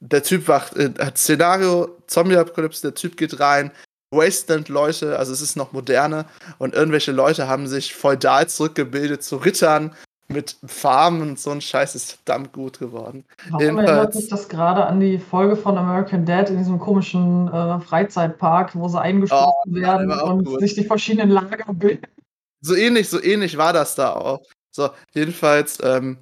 [0.00, 3.70] der Typ wacht, äh, hat Szenario, Zombie-Apokalypse, der Typ geht rein,
[4.10, 6.24] Wasteland-Leute, also es ist noch moderne,
[6.58, 9.94] und irgendwelche Leute haben sich feudal zurückgebildet zu Rittern
[10.28, 13.24] mit Farmen und so ein Scheiß ist verdammt gut geworden.
[13.48, 17.48] Warum Jedenfalls- erinnert mich das gerade an die Folge von American Dad in diesem komischen
[17.48, 20.60] äh, Freizeitpark, wo sie eingeschlossen werden war auch und gut.
[20.60, 22.06] sich die verschiedenen Lager bilden?
[22.60, 24.42] So ähnlich, so ähnlich war das da auch.
[24.70, 26.18] So, jedenfalls, ähm,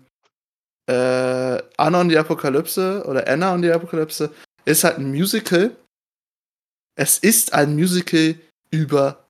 [0.87, 4.31] äh, Anna und die Apokalypse oder Anna und die Apokalypse
[4.65, 5.77] ist halt ein Musical.
[6.97, 8.37] Es ist ein Musical
[8.71, 9.27] über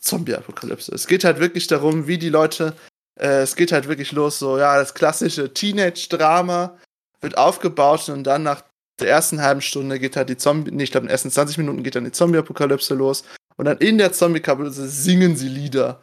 [0.00, 0.94] Zombie-Apokalypse.
[0.94, 2.74] Es geht halt wirklich darum, wie die Leute,
[3.18, 6.78] äh, es geht halt wirklich los, so, ja, das klassische Teenage-Drama
[7.20, 8.62] wird aufgebaut und dann nach
[8.98, 11.58] der ersten halben Stunde geht halt die Zombie, nee, ich glaube, in den ersten 20
[11.58, 13.24] Minuten geht dann die Zombie-Apokalypse los
[13.56, 16.00] und dann in der Zombie-Apokalypse singen sie Lieder.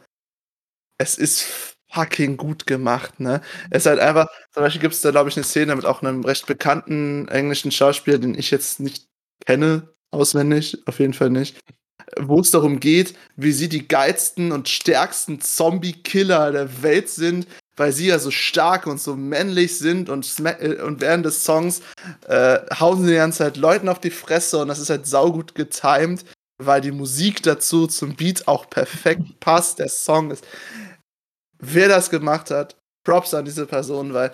[0.99, 3.41] Es ist fucking gut gemacht, ne?
[3.69, 6.01] Es ist halt einfach, zum Beispiel gibt es da, glaube ich, eine Szene mit auch
[6.01, 9.07] einem recht bekannten englischen Schauspieler, den ich jetzt nicht
[9.45, 11.59] kenne, auswendig, auf jeden Fall nicht,
[12.19, 17.91] wo es darum geht, wie sie die geilsten und stärksten Zombie-Killer der Welt sind, weil
[17.91, 21.81] sie ja so stark und so männlich sind und, äh, und während des Songs
[22.27, 25.55] äh, hauen sie die ganze Zeit Leuten auf die Fresse und das ist halt saugut
[25.55, 26.25] getimed,
[26.57, 29.79] weil die Musik dazu zum Beat auch perfekt passt.
[29.79, 30.45] Der Song ist.
[31.59, 34.31] Wer das gemacht hat, Props an diese Person, weil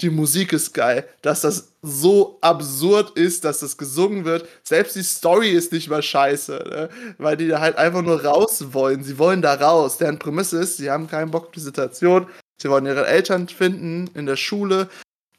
[0.00, 4.48] die Musik ist geil, dass das so absurd ist, dass das gesungen wird.
[4.64, 6.88] Selbst die Story ist nicht mal scheiße, ne?
[7.18, 9.04] weil die da halt einfach nur raus wollen.
[9.04, 9.98] Sie wollen da raus.
[9.98, 12.26] Deren Prämisse ist, sie haben keinen Bock auf die Situation.
[12.60, 14.88] Sie wollen ihre Eltern finden in der Schule.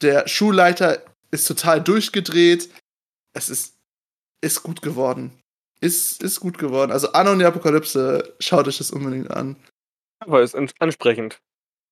[0.01, 2.69] Der Schulleiter ist total durchgedreht.
[3.34, 3.75] Es ist,
[4.41, 5.31] ist gut geworden.
[5.81, 6.91] Ist, ist gut geworden.
[6.91, 9.57] Also Anna und die Apokalypse, schaut euch das unbedingt an.
[10.24, 11.39] Cover ist an- ansprechend.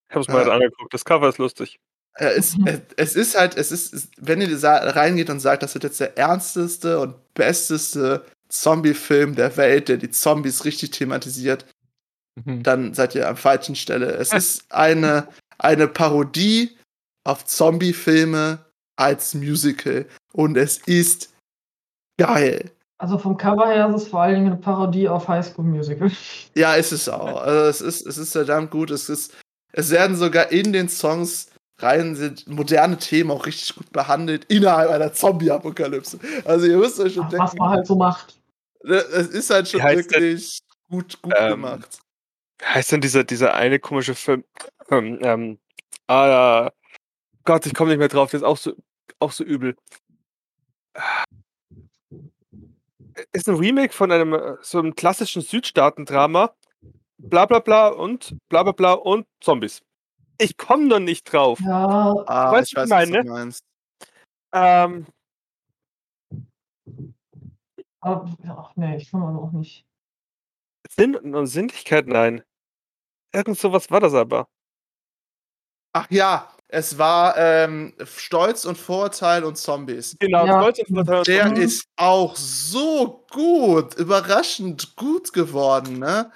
[0.10, 0.44] Ich habe es mal Ja.
[0.44, 0.94] gerade angeguckt.
[0.94, 1.80] Das Cover ist lustig.
[2.20, 2.68] Ja, es, Mhm.
[2.68, 6.00] es, es ist halt, es ist, wenn ihr da reingeht und sagt, das wird jetzt
[6.00, 11.66] der ernsteste und besteste Zombie-Film der Welt, der die Zombies richtig thematisiert,
[12.44, 12.64] Mhm.
[12.64, 14.12] dann seid ihr am falschen Stelle.
[14.14, 15.28] Es ist eine,
[15.58, 16.78] eine Parodie
[17.24, 18.60] auf Zombie-Filme
[18.98, 21.34] als Musical und es ist
[22.20, 22.72] geil.
[23.02, 26.12] Also vom Cover her ist es vor allen Dingen eine Parodie auf High School Musical.
[26.54, 27.42] Ja, ist es auch.
[27.42, 28.92] Also es ist, es ist verdammt gut.
[28.92, 29.36] Es ist,
[29.74, 31.48] es werden sogar in den Songs
[31.80, 36.20] rein sind moderne Themen auch richtig gut behandelt innerhalb einer Zombie-Apokalypse.
[36.46, 38.40] Also ihr müsst euch schon Was denken, man halt so macht.
[38.84, 41.98] es ist halt schon wirklich gut, gut Ähm, gemacht.
[42.60, 44.44] Wie heißt denn dieser, dieser eine komische Film?
[44.92, 45.58] Ähm, ähm,
[46.08, 46.72] ah, ja.
[47.46, 48.30] Gott, ich komme nicht mehr drauf.
[48.32, 48.74] Der ist auch so,
[49.20, 49.78] auch so übel.
[53.34, 56.54] Ist ein Remake von einem äh, so einem klassischen Südstaaten-Drama.
[57.18, 59.82] Bla bla bla und bla bla bla und Zombies.
[60.40, 61.60] Ich komme noch nicht drauf.
[61.60, 63.30] Ja, Ah, weißt ich weiß, was was du meine?
[63.30, 63.64] meinst.
[64.54, 65.08] Ähm,
[68.02, 69.86] ach nee, ich kann auch nicht.
[70.90, 72.44] Sinn und Sinnlichkeit, nein.
[73.34, 74.48] Irgend sowas war das aber.
[75.94, 80.16] Ach ja, es war ähm, Stolz und Vorurteil und Zombies.
[80.20, 80.62] Genau, Ja.
[80.62, 81.56] Stolz und Vorteil und Der Mhm.
[81.58, 86.32] ist auch so gut, überraschend gut geworden, ne?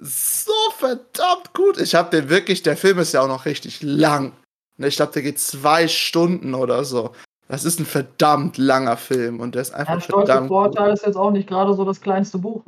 [0.00, 1.80] So verdammt gut.
[1.80, 4.32] Ich habe den wirklich, der Film ist ja auch noch richtig lang.
[4.76, 7.12] Ne, Ich glaube, der geht zwei Stunden oder so.
[7.48, 10.48] Das ist ein verdammt langer Film und der ist einfach Ja, Stolz und verdammt.
[10.48, 12.64] Vorurteil ist jetzt auch nicht gerade so das kleinste Buch.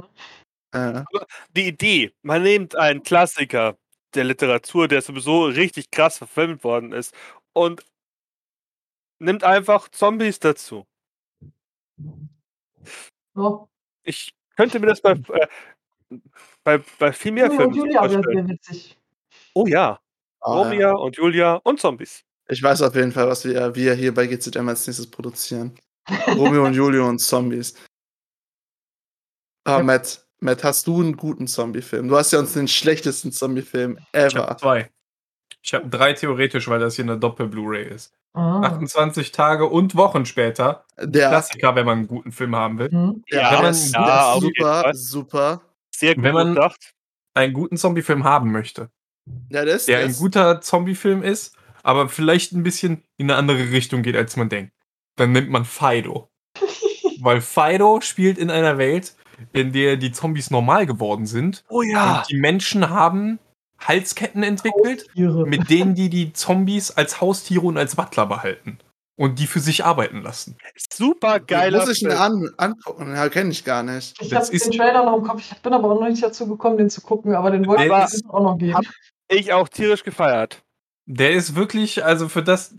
[0.73, 1.05] Ne?
[1.13, 1.19] Äh,
[1.57, 3.77] die Idee, man nimmt einen Klassiker
[4.15, 7.15] der Literatur, der sowieso richtig krass verfilmt worden ist,
[7.53, 7.85] und
[9.19, 10.87] nimmt einfach Zombies dazu.
[13.35, 13.69] So.
[14.03, 15.47] Ich könnte mir das bei, äh,
[16.65, 18.47] bei, bei viel mehr Romeo und Filmen Julia wäre vorstellen.
[18.47, 18.99] sehr witzig.
[19.55, 20.01] Oh ja,
[20.41, 20.63] ah, ja.
[20.63, 22.25] Romeo und Julia und Zombies.
[22.49, 25.79] Ich weiß auf jeden Fall, was wir, wir hier bei GZM als nächstes produzieren.
[26.29, 27.75] Romeo und Julio und Zombies.
[29.65, 29.83] Ah, Ja.
[29.83, 32.09] Matt, Matt, hast du einen guten Zombie-Film?
[32.09, 34.47] Du hast ja uns den schlechtesten Zombie-Film Ich ever.
[34.47, 34.91] habe zwei.
[35.63, 38.15] Ich habe drei theoretisch, weil das hier eine Doppel-Blu-ray ist.
[38.33, 38.61] Ah.
[38.63, 40.85] 28 Tage und Wochen später.
[40.99, 42.91] Der, Klassiker, wenn man einen guten Film haben will.
[42.91, 43.23] Hm.
[43.29, 45.61] ja, wenn man- ja, super, super.
[45.95, 46.93] Sehr gut Wenn man- gedacht.
[47.35, 48.91] Einen guten Zombie-Film haben möchte,
[49.51, 53.37] Ja, der ist, der der ein guter Zombie-Film ist, aber vielleicht ein bisschen in eine
[53.39, 54.73] andere Richtung geht, als man denkt.
[55.17, 56.31] Dann nimmt man Fido.
[57.21, 59.15] Weil Fido spielt in einer Welt,
[59.53, 61.65] in der die Zombies normal geworden sind.
[61.69, 63.39] Oh ja, Und die Menschen haben
[63.79, 65.47] Halsketten entwickelt, Tiere.
[65.47, 68.79] mit denen die die Zombies als Haustiere und als Butler behalten.
[69.17, 70.57] Und die für sich arbeiten lassen.
[70.91, 73.15] super geiler Muss ich ihn an, angucken?
[73.15, 74.17] Ja, kenne ich gar nicht.
[74.23, 75.43] Ich habe den Trailer noch im Kopf.
[75.53, 78.25] Ich bin aber auch noch nicht dazu gekommen, den zu gucken, aber den wollte ich
[78.31, 78.75] auch noch gehen.
[78.75, 78.85] hab-
[79.29, 80.63] Ich auch tierisch gefeiert.
[81.05, 82.75] Der ist wirklich, also für das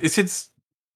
[0.00, 0.52] ist jetzt,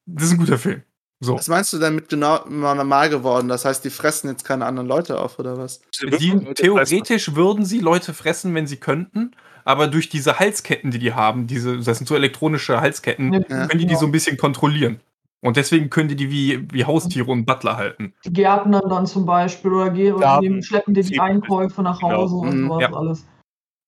[0.07, 0.82] das ist ein guter Film.
[1.21, 1.35] So.
[1.35, 3.49] Was meinst du denn mit genau normal geworden?
[3.49, 5.81] Das heißt, die fressen jetzt keine anderen Leute auf, oder was?
[6.01, 9.33] Die, theoretisch würden sie Leute fressen, wenn sie könnten,
[9.64, 13.69] aber durch diese Halsketten, die die haben, diese, das sind so elektronische Halsketten, Ja, können
[13.71, 13.99] die die genau.
[13.99, 15.01] so ein bisschen kontrollieren.
[15.41, 18.12] Und deswegen können die die wie, wie Haustiere und Butler halten.
[18.25, 22.01] Die Gärtner dann zum Beispiel oder gehen und Ja, nehmen, schleppen dir die Einkäufe nach
[22.01, 22.16] genau.
[22.23, 22.93] Hause und Mhm, sowas ja.
[22.93, 23.27] alles.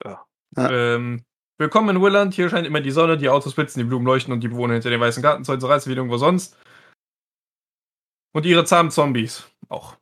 [0.05, 0.69] Ja.
[0.69, 1.23] Ähm,
[1.59, 4.43] willkommen in Willand, hier scheint immer die Sonne, die Autos blitzen, die Blumen leuchten und
[4.43, 6.57] die Bewohner hinter den weißen Gartenzäunen so reißen wie irgendwo sonst.
[8.33, 9.97] Und ihre zahmen Zombies auch.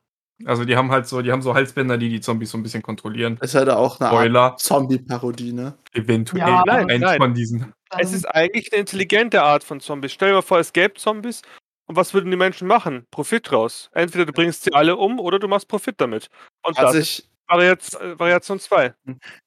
[0.45, 2.81] Also die haben halt so, die haben so Halsbänder, die die Zombies so ein bisschen
[2.81, 3.37] kontrollieren.
[3.41, 5.73] Ist halt auch eine Art Zombie-Parodie, ne?
[5.93, 7.17] eventuell Ja, nein, eins nein.
[7.17, 7.73] von diesen.
[7.97, 10.13] Es ist eigentlich eine intelligente Art von Zombies.
[10.13, 11.41] Stell dir mal vor, es gäbe Zombies.
[11.87, 13.05] Und was würden die Menschen machen?
[13.11, 13.89] Profit raus.
[13.93, 16.29] Entweder du bringst sie alle um oder du machst Profit damit.
[16.63, 18.93] Und das Also ist ich, Äh, Variation 2.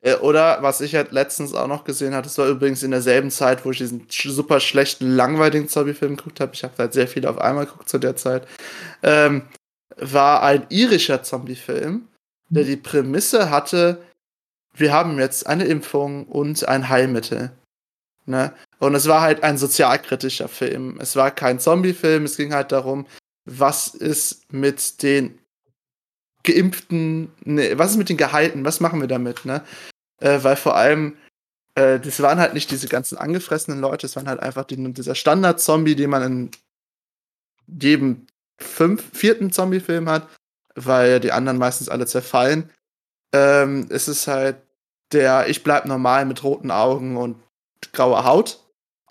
[0.00, 3.30] Äh, Oder was ich halt letztens auch noch gesehen hatte, das war übrigens in derselben
[3.30, 6.53] Zeit, wo ich diesen super schlechten, langweiligen Zombie-Film geguckt habe.
[6.55, 8.46] Ich habe halt sehr viele auf einmal geguckt zu der Zeit.
[9.03, 9.42] Ähm,
[9.96, 12.09] war ein irischer Zombie-Film,
[12.48, 14.03] der die Prämisse hatte,
[14.74, 17.53] wir haben jetzt eine Impfung und ein Heilmittel.
[18.24, 18.53] Ne?
[18.78, 20.98] Und es war halt ein sozialkritischer Film.
[21.00, 23.07] Es war kein Zombie-Film, es ging halt darum,
[23.44, 25.38] was ist mit den
[26.45, 29.62] Geimpften, ne, was ist mit den Gehalten, was machen wir damit, ne?
[30.20, 31.16] Äh, weil vor allem,
[31.74, 35.14] äh, das waren halt nicht diese ganzen angefressenen Leute, es waren halt einfach die, dieser
[35.14, 36.51] Standard-Zombie, den man in
[37.66, 38.26] jedem
[38.59, 40.28] fünf, vierten Zombie-Film hat,
[40.74, 42.70] weil die anderen meistens alle zerfallen.
[43.32, 44.57] Ähm, es ist halt
[45.12, 47.36] der, ich bleib normal mit roten Augen und
[47.93, 48.61] grauer Haut,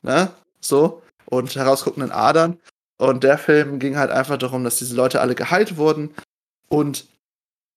[0.02, 0.32] ne?
[0.60, 2.60] So, und herausguckenden Adern.
[2.98, 6.14] Und der Film ging halt einfach darum, dass diese Leute alle geheilt wurden
[6.70, 7.08] und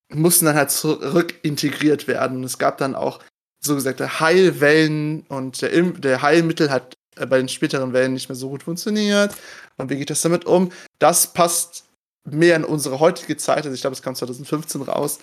[0.09, 2.39] mussten dann halt zurück integriert werden.
[2.39, 3.21] Und es gab dann auch
[3.61, 8.37] so gesagte Heilwellen und der, der Heilmittel hat äh, bei den späteren Wellen nicht mehr
[8.37, 9.35] so gut funktioniert.
[9.77, 10.71] Und wie geht das damit um?
[10.99, 11.85] Das passt
[12.25, 15.19] mehr in unsere heutige Zeit, also ich glaube, es kam 2015 raus,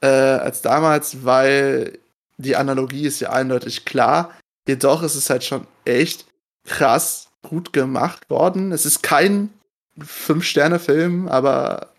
[0.00, 1.98] äh, als damals, weil
[2.36, 4.36] die Analogie ist ja eindeutig klar.
[4.68, 6.26] Jedoch ist es halt schon echt
[6.64, 8.72] krass gut gemacht worden.
[8.72, 9.50] Es ist kein
[9.98, 11.92] Fünf-Sterne-Film, aber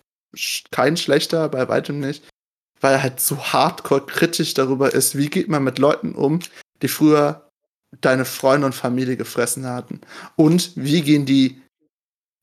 [0.72, 2.24] kein schlechter, bei weitem nicht.
[2.82, 6.40] Weil er halt so hardcore kritisch darüber ist, wie geht man mit Leuten um,
[6.82, 7.50] die früher
[8.02, 10.02] deine Freunde und Familie gefressen hatten.
[10.36, 11.62] Und wie gehen die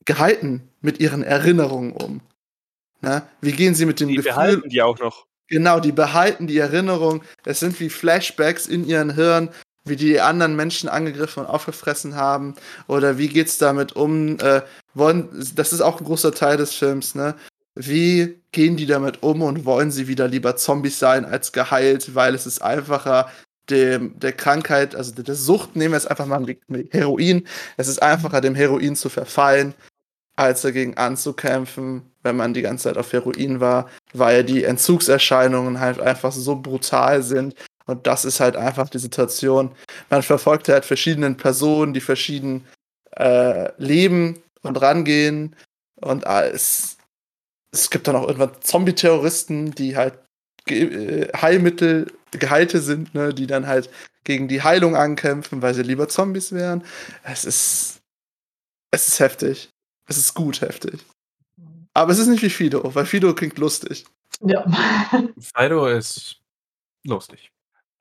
[0.05, 2.21] Gehalten mit ihren Erinnerungen um?
[3.01, 3.23] Ne?
[3.41, 5.27] Wie gehen sie mit dem Die Gefühl behalten die auch noch.
[5.49, 7.23] Genau, die behalten die Erinnerung.
[7.45, 9.51] Es sind wie Flashbacks in ihren Hirn,
[9.85, 12.55] wie die anderen Menschen angegriffen und aufgefressen haben.
[12.87, 14.39] Oder wie geht's damit um?
[14.39, 14.63] Äh,
[14.95, 17.35] wollen, das ist auch ein großer Teil des Films, ne?
[17.87, 22.35] Wie gehen die damit um und wollen sie wieder lieber Zombies sein als geheilt, weil
[22.35, 23.31] es ist einfacher,
[23.71, 27.47] dem, der Krankheit, also der Sucht, nehmen wir es einfach mal mit Heroin.
[27.77, 29.75] Es ist einfacher, dem Heroin zu verfallen,
[30.37, 36.01] als dagegen anzukämpfen, wenn man die ganze Zeit auf Heroin war, weil die Entzugserscheinungen halt
[36.01, 37.55] einfach so brutal sind
[37.87, 39.73] Und das ist halt einfach die Situation.
[40.11, 42.65] Man verfolgt halt verschiedene Personen, die verschieden
[43.17, 45.57] äh, leben und rangehen.
[45.97, 46.97] Und es,
[47.73, 50.19] es gibt dann auch irgendwann Zombie-Terroristen, die halt
[50.67, 53.91] ge äh, Heilmittel, Gehalte sind, ne, die dann halt
[54.25, 56.85] gegen die Heilung ankämpfen, weil sie lieber Zombies wären.
[57.23, 58.01] Es ist.
[58.93, 59.71] Es ist heftig.
[60.07, 61.01] Es ist gut heftig.
[61.95, 64.05] Aber es ist nicht wie Fido, weil Fido klingt lustig.
[64.45, 64.65] Ja.
[65.41, 66.37] Fido ist
[67.05, 67.51] lustig.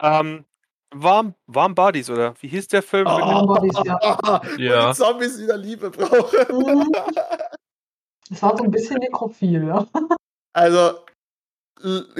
[0.01, 0.45] Ähm,
[0.91, 2.33] Warm, Warm Bodies, oder?
[2.41, 3.03] Wie hieß der Film?
[3.03, 3.99] mit Warm Bodies, ja.
[4.43, 4.91] Wo Ja.
[4.91, 6.57] die Zombies wieder Liebe brauchen.
[6.57, 6.91] Mhm.
[8.31, 9.87] Es war so ein bisschen nekrophil, ja.
[10.53, 10.99] Also,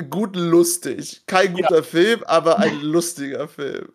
[0.10, 1.24] gut lustig.
[1.28, 1.68] Kein Ja.
[1.68, 3.94] guter Film, aber ein lustiger Film.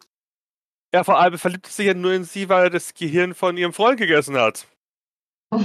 [0.94, 3.72] Ja, vor allem verliebt sich ja nur in sie, weil er das Gehirn von ihrem
[3.72, 4.66] Freund gegessen hat.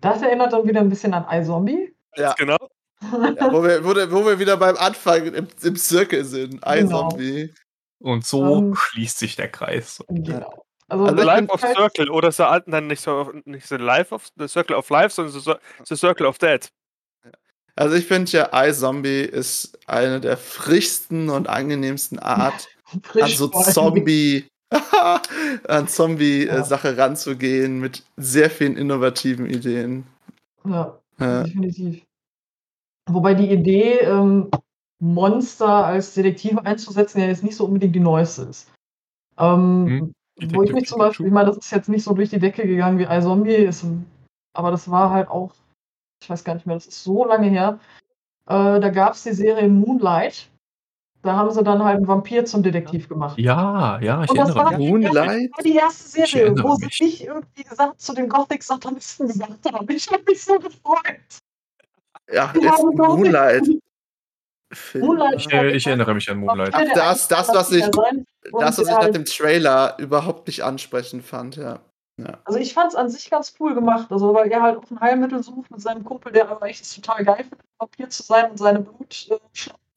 [0.00, 1.94] Das erinnert dann wieder ein bisschen an iZombie.
[2.16, 2.58] Ja, Genau.
[3.00, 6.60] ja wo, wir, wo, wo wir wieder beim Anfang im, im Zirkel sind.
[6.66, 7.54] iZombie.
[8.00, 8.74] Und so Ähm.
[8.74, 10.02] schließt sich der Kreis.
[10.08, 10.64] Genau.
[10.92, 13.66] Also, Also The ich Life of halt- Circle oder so alten dann nicht so nicht
[13.66, 16.68] The Life of The Circle of Life, sondern The, the Circle of Dead.
[17.74, 22.68] Also ich finde ja, iZombie ist eine der frischsten und angenehmsten Art,
[23.20, 23.48] an so.
[23.48, 25.20] Zombie, an
[25.84, 25.86] Ja.
[25.86, 30.04] Zombie-Sache ranzugehen mit sehr vielen innovativen Ideen.
[30.66, 31.44] Ja, Ja.
[31.44, 32.02] definitiv.
[33.08, 34.50] Wobei die Idee, ähm,
[35.00, 38.68] Monster als Detektive einzusetzen, ja jetzt nicht so unbedingt die neueste ist.
[39.38, 42.30] Ähm, Hm, wo ich mich zum Beispiel, ich meine, das ist jetzt nicht so durch
[42.30, 43.84] die Decke gegangen wie iZombie, ist,
[44.54, 45.52] aber das war halt auch,
[46.22, 47.78] ich weiß gar nicht mehr, das ist so lange her.
[48.46, 50.48] Äh, da gab es die Serie Moonlight.
[51.22, 53.38] Da haben sie dann halt einen Vampir zum Detektiv gemacht.
[53.38, 54.86] Ja, ja, ich Und das erinnere war mich.
[54.86, 55.50] die- Moonlight?
[55.52, 57.00] Das war die erste Serie, wo sie mich.
[57.00, 59.86] nicht irgendwie gesagt zu den Gothic-Satanisten gesagt haben.
[59.90, 61.38] Ich habe mich so gefreut.
[62.32, 63.68] Ja, jetzt Moonlight.
[64.94, 66.70] Moonlight Ich, ich erinnere mich an Moonlight.
[66.72, 68.02] Ach, das- das, was ich- Das,
[68.52, 71.80] was ich nach halt- dem Trailer überhaupt nicht ansprechend fand, ja.
[72.44, 75.00] Also ich fand es an sich ganz cool gemacht, also weil er halt auch ein
[75.00, 78.58] Heilmittel sucht mit seinem Kumpel, der aber echt total geil findet, Vampir zu sein und
[78.58, 79.38] seine Blut äh,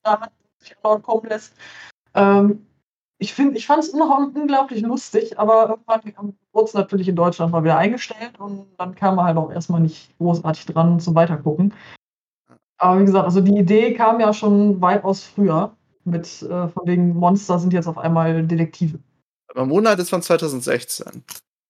[0.01, 1.53] da hat, sich andauernd kommen lässt.
[2.15, 2.65] Ähm,
[3.19, 7.77] ich ich fand es unglaublich lustig, aber irgendwann wurde es natürlich in Deutschland mal wieder
[7.77, 11.73] eingestellt und dann kam er halt auch erstmal nicht großartig dran zum Weitergucken.
[12.85, 17.15] Aber wie gesagt, also die Idee kam ja schon weitaus früher mit äh, von wegen
[17.15, 18.99] Monster sind jetzt auf einmal Detektive.
[19.47, 21.05] Aber Moonlight ist von 2016.
[21.07, 21.21] Hm.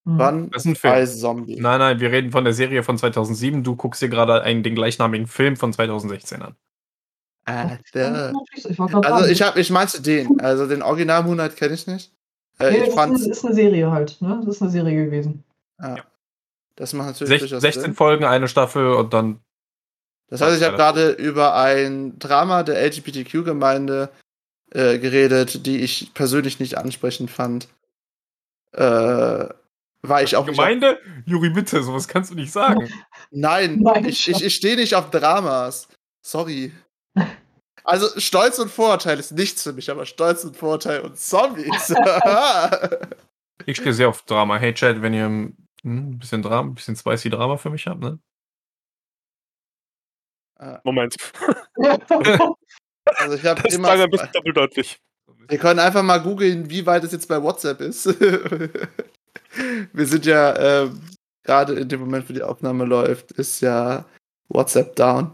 [0.03, 0.49] Wann?
[0.51, 0.93] Das ist ein Film.
[0.93, 1.59] Bei Zombie.
[1.59, 3.63] Nein, nein, wir reden von der Serie von 2007.
[3.63, 6.55] Du guckst dir gerade einen, den gleichnamigen Film von 2016 an.
[7.47, 10.39] Ich wollte gerade Also ich hab, ich meinte den.
[10.41, 12.11] Also den Original Moonlight kenne ich nicht.
[12.59, 14.41] Äh, Nee, ich das ist, fand, eine, ist eine Serie halt, ne?
[14.45, 15.43] Das ist eine Serie gewesen.
[15.82, 15.97] ja,
[16.76, 17.93] das macht natürlich Sech, durchaus 16 Sinn.
[17.93, 19.39] Folgen, eine Staffel und dann.
[20.28, 24.09] Das heißt, ich habe gerade über ein Drama der LGBTQ-Gemeinde
[24.71, 27.67] äh, geredet, die ich persönlich nicht ansprechend fand.
[28.71, 29.47] Äh,
[30.01, 30.99] weil ich auch nicht Gemeinde?
[31.26, 32.89] Juri, bitte, sowas kannst du nicht sagen.
[33.32, 35.88] Nein, Nein, ich, ich, ich stehe nicht auf Dramas.
[36.21, 36.71] Sorry.
[37.84, 41.93] Also Stolz und Vorurteil ist nichts für mich, aber Stolz und Vorurteil und Zombies.
[43.65, 44.57] Ich stehe sehr auf Drama.
[44.57, 48.01] Hey, Chat, wenn ihr hm, ein bisschen Drama, ein bisschen spicy Drama für mich habt,
[48.01, 48.19] ne?
[50.84, 51.16] Moment.
[51.76, 53.89] also ich habe Das immer.
[53.89, 54.97] ein bisschen doppeldeutlich.
[55.47, 58.06] Wir können einfach mal googeln, wie weit es jetzt bei WhatsApp ist.
[59.93, 61.01] Wir sind ja ähm,
[61.43, 64.06] gerade in dem Moment, wo die Aufnahme läuft, ist ja
[64.49, 65.32] WhatsApp down.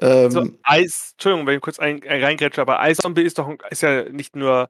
[0.00, 3.48] Ähm, So, Eis, Entschuldigung, wenn ich kurz ein, äh, reingrätsche, aber Ice Zombie ist doch
[3.48, 4.68] ein- ist ja nicht nur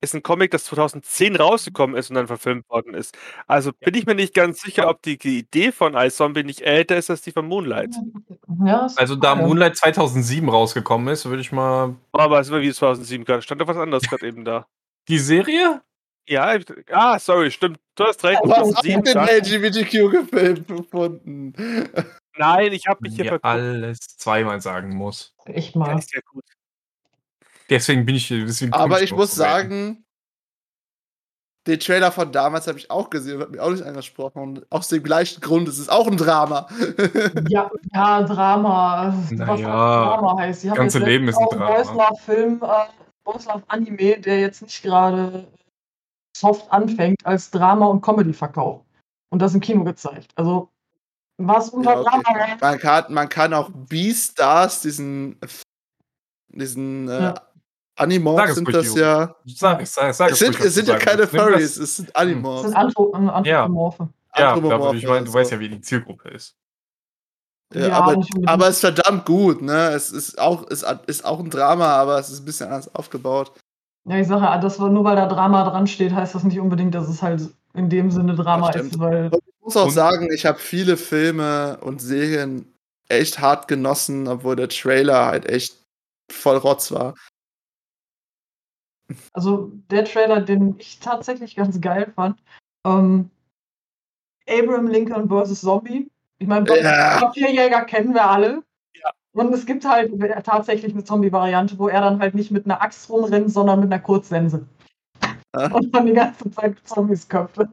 [0.00, 3.16] ist ein Comic, das 2010 rausgekommen ist und dann verfilmt worden ist.
[3.46, 6.62] Also bin ich mir nicht ganz sicher, ob die, die Idee von Ice Zombie nicht
[6.62, 7.94] älter ist als die von Moonlight.
[8.64, 9.46] ja, ist- Also da ja.
[9.46, 11.96] Moonlight 2007 rausgekommen ist, würde ich mal.
[12.12, 13.42] Aber es war wie 2007 gerade.
[13.42, 14.66] Stand doch was anderes gerade eben da.
[15.08, 15.82] Die Serie?
[16.28, 17.78] Ja, ich, ah, sorry, stimmt.
[17.96, 18.40] Du hast recht.
[18.44, 21.52] du hast auch 2007 den LGBTQ gefilmt gefunden.
[22.38, 23.44] Nein, ich habe mich hier verguckt.
[23.44, 25.34] alles zweimal sagen muss.
[25.46, 25.98] echt Ja, mal.
[25.98, 26.44] ist ja gut.
[27.70, 28.44] Deswegen bin ich hier.
[28.44, 30.04] Deswegen Aber ich drauf muss sagen,
[31.66, 34.42] den Trailer von damals habe ich auch gesehen und hat mich auch nicht angesprochen.
[34.42, 36.66] Und aus dem gleichen Grund, es ist auch ein Drama.
[37.48, 39.14] Ja, ja, Drama.
[39.14, 40.64] Was Naja, auch Drama heißt.
[40.64, 41.66] Ich ganze Leben ist ein Drama.
[41.66, 42.86] einen Boyslav-Film, äh,
[43.24, 45.46] Boyslav-Anime, der jetzt nicht gerade
[46.36, 48.84] soft anfängt, als Drama und Comedy verkauft.
[49.30, 50.32] Und das im Kino gezeigt.
[50.34, 50.70] Also,
[51.36, 52.22] was unter Ja, okay.
[52.24, 55.38] Drama Man kann, man kann auch Beastars, diesen,
[56.48, 57.34] diesen äh, Ja.
[58.00, 59.36] Animorphs Sag es sind das ja.
[59.46, 62.14] Sag, sag, sag Es sind, ruhig, es sind ja keine Furries, das- es sind das
[62.16, 62.62] Animorphs.
[62.68, 64.08] sind Anthro äh, Anthropomorphe.
[64.36, 65.34] Ja, Anthropomorphen aber ich meine, du also.
[65.34, 66.56] weißt ja, wie die Zielgruppe ist.
[67.74, 69.90] Ja, Ja, aber, es ist verdammt gut, ne?
[69.90, 73.52] Es ist auch, es ist auch ein Drama, aber es ist ein bisschen anders aufgebaut.
[74.06, 76.58] Ja, ich sage ja, das war nur weil da Drama dran steht, heißt das nicht
[76.58, 77.42] unbedingt, dass es halt
[77.74, 82.00] in dem Sinne Drama ist, weil Ich muss auch sagen, ich habe viele Filme und
[82.00, 82.72] Serien
[83.08, 85.76] echt hart genossen, obwohl der Trailer halt echt
[86.32, 87.14] voll Rotz war.
[89.32, 92.38] Also der Trailer, den ich tatsächlich ganz geil fand,
[92.86, 93.30] ähm,
[94.48, 95.60] Abraham Lincoln vs.
[95.60, 96.10] Zombie.
[96.38, 97.18] Ich meine, Ja.
[97.20, 98.62] Papierjäger kennen wir alle.
[98.94, 99.10] Ja.
[99.32, 100.12] Und es gibt halt
[100.44, 104.02] tatsächlich eine Zombie-Variante, wo er dann halt nicht mit einer Axt rumrennt, sondern mit einer
[104.02, 104.66] Kurzsense.
[105.52, 105.66] Ah.
[105.72, 107.68] Und dann die ganze Zeit Zombies köpfe.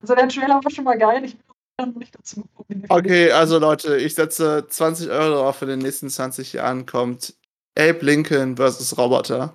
[0.00, 1.24] Also der Trailer war schon mal geil.
[1.24, 2.84] Ich bin noch nicht dazu gekommen.
[2.88, 7.34] Okay, also Leute, ich setze 20 Euro darauf, in den nächsten 20 Jahren kommt
[7.78, 9.54] Abe Lincoln versus Roboter.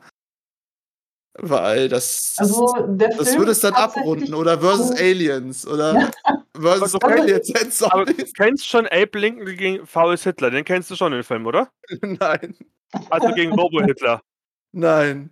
[1.40, 4.34] Weil das, Also der das Film würde es dann abrunden.
[4.34, 5.68] Oder versus so- Aliens.
[5.68, 6.12] Oder
[6.60, 10.24] versus Also- Aliens Aber du kennst schon Abe Lincoln gegen V.S.
[10.24, 11.70] Hitler, den kennst du schon den Film, oder?
[12.02, 12.56] Nein,
[13.10, 14.22] Also gegen Robo-Hitler.
[14.74, 15.32] nein.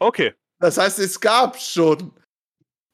[0.00, 0.34] Okay.
[0.60, 2.12] Das heißt, es gab schon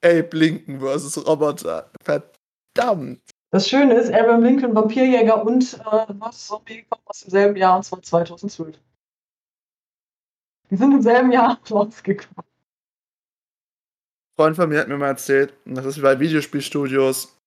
[0.04, 1.90] Abe Lincoln versus Roboter.
[2.04, 3.20] Verdammt.
[3.50, 7.84] Das Schöne ist, Abraham Lincoln, Vampirjäger und äh, was Zombie kommt aus demselben Jahr, und
[7.84, 8.76] zwar 2012.
[10.70, 12.28] Die sind im selben Jahr rausgekommen.
[12.36, 12.44] Ein
[14.36, 17.38] Freund von mir hat mir mal erzählt, das ist wie bei Videospielstudios,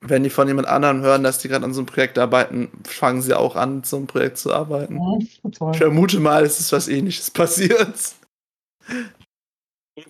[0.00, 3.22] wenn die von jemand anderem hören, dass die gerade an so einem Projekt arbeiten, fangen
[3.22, 4.94] sie auch an, so ein Projekt zu arbeiten.
[4.94, 5.72] Mhm, toll.
[5.72, 8.14] Ich vermute mal, es ist was ähnliches passiert.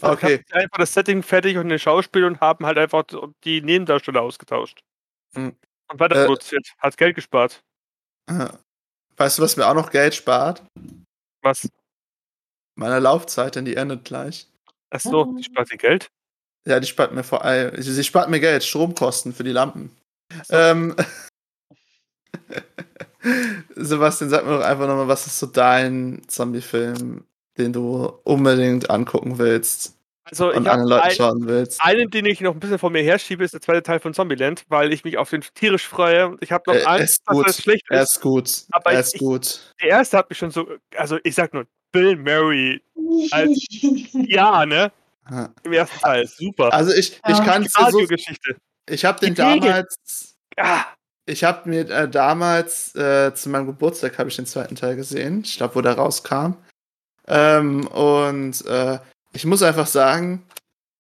[0.01, 0.39] Okay.
[0.39, 3.05] haben sie einfach das Setting fertig und den Schauspiel und haben halt einfach
[3.45, 4.81] die Nebendarsteller ausgetauscht.
[5.35, 5.55] Hm.
[5.91, 6.27] Und weiter Äh.
[6.27, 6.67] produziert.
[6.79, 7.61] Hat Geld gespart.
[9.17, 10.63] Weißt du, was mir auch noch Geld spart?
[11.43, 11.69] Was?
[12.81, 14.47] Meine Laufzeit, denn die endet gleich.
[14.89, 15.35] Achso, Ah.
[15.37, 16.11] die spart ihr Geld?
[16.67, 19.95] Ja, die spart mir vor allem, sie, sie spart mir Geld, Stromkosten für die Lampen.
[20.49, 20.97] Ähm,
[23.77, 27.25] Sebastian, sag mir doch einfach nochmal, was ist so dein Zombie-Film,
[27.59, 31.81] den du unbedingt angucken willst Also, und ich anderen Leuten ein, schauen willst?
[31.83, 34.65] einen, den ich noch ein bisschen vor mir herschiebe, ist der zweite Teil von Zombieland,
[34.69, 36.37] weil ich mich auf den tierisch freue.
[36.41, 37.49] Ich habe noch Äh, er Angst, ist dass gut.
[37.49, 38.17] das schlecht Er ist.
[38.17, 38.51] ist gut.
[38.71, 39.75] Aber er ich- ist gut.
[39.83, 40.67] Der erste hat mich schon so,
[40.97, 42.81] also ich sag nur, Bill Murray,
[43.33, 43.67] als-
[44.13, 44.93] ja, ne?
[45.31, 45.49] Ja.
[45.63, 46.73] Im ersten Teil, super.
[46.73, 47.45] Also ich, ich Ja.
[47.45, 48.01] kann es so,
[48.89, 50.85] ich habe den damals, Ah,
[51.27, 55.43] ich habe mir äh, damals äh, zu meinem Geburtstag habe ich den zweiten Teil gesehen.
[55.45, 56.55] Ich glaube, wo der rauskam.
[57.29, 58.99] Ähm, und äh,
[59.33, 60.45] ich muss einfach sagen,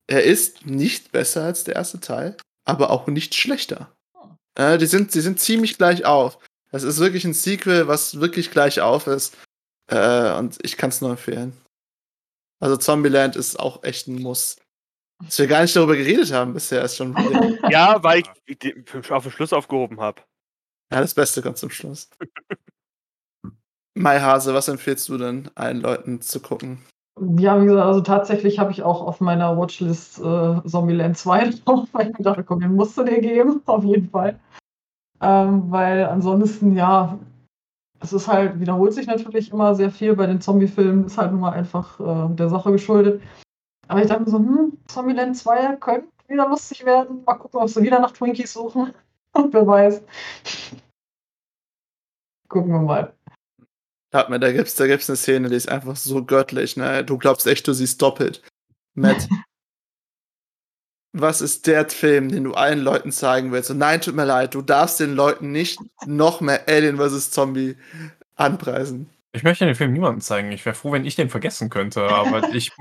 [0.07, 3.91] er ist nicht besser als der erste Teil, aber auch nicht schlechter.
[4.55, 6.39] Äh, die sind, die sind ziemlich gleich auf.
[6.71, 9.37] Das ist wirklich ein Sequel, was wirklich gleich auf ist.
[9.91, 11.53] Äh, und ich kann es nur empfehlen.
[12.61, 14.57] Also Zombieland ist auch echt ein Muss.
[15.23, 17.71] Dass wir gar nicht darüber geredet haben bisher, ist schon wieder.
[17.71, 20.23] ja, weil ich den auf den Schluss aufgehoben habe.
[20.93, 22.09] Ja, das Beste kommt zum Schluss.
[23.95, 26.83] Mai Hase, was empfiehlst du denn allen Leuten zu gucken?
[27.37, 31.89] Ja, wie gesagt, also tatsächlich habe ich auch auf meiner Watchlist äh, Zombieland 2 drauf,
[31.93, 34.39] weil ich mir dachte, komm, den musst du dir geben, auf jeden Fall.
[35.21, 37.19] Ähm, weil ansonsten, ja,
[38.01, 41.41] es ist halt, wiederholt sich natürlich immer sehr viel bei den Zombie-Filmen, ist halt nun
[41.41, 43.23] mal einfach äh, der Sache geschuldet.
[43.89, 47.25] Aber ich dachte mir so, hm, Zombieland 2 könnte wieder lustig werden.
[47.25, 48.95] Mal gucken, ob sie wieder nach Twinkies suchen.
[49.35, 50.03] Wer weiß.
[52.49, 53.13] Gucken wir mal.
[54.11, 57.05] Glaub mir, da gibt's, da gibt's eine Szene, die ist einfach so göttlich, ne?
[57.05, 58.43] Du glaubst echt, du siehst doppelt.
[58.95, 59.29] Matt.
[61.13, 63.71] was ist der Film, den du allen Leuten zeigen willst?
[63.71, 67.31] Und nein, tut mir leid, du darfst den Leuten nicht noch mehr Alien vs.
[67.31, 67.77] Zombie
[68.37, 69.11] anpreisen.
[69.33, 70.51] Ich möchte den Film niemandem zeigen.
[70.51, 72.03] Ich wäre froh, wenn ich den vergessen könnte.
[72.09, 72.73] Aber ich,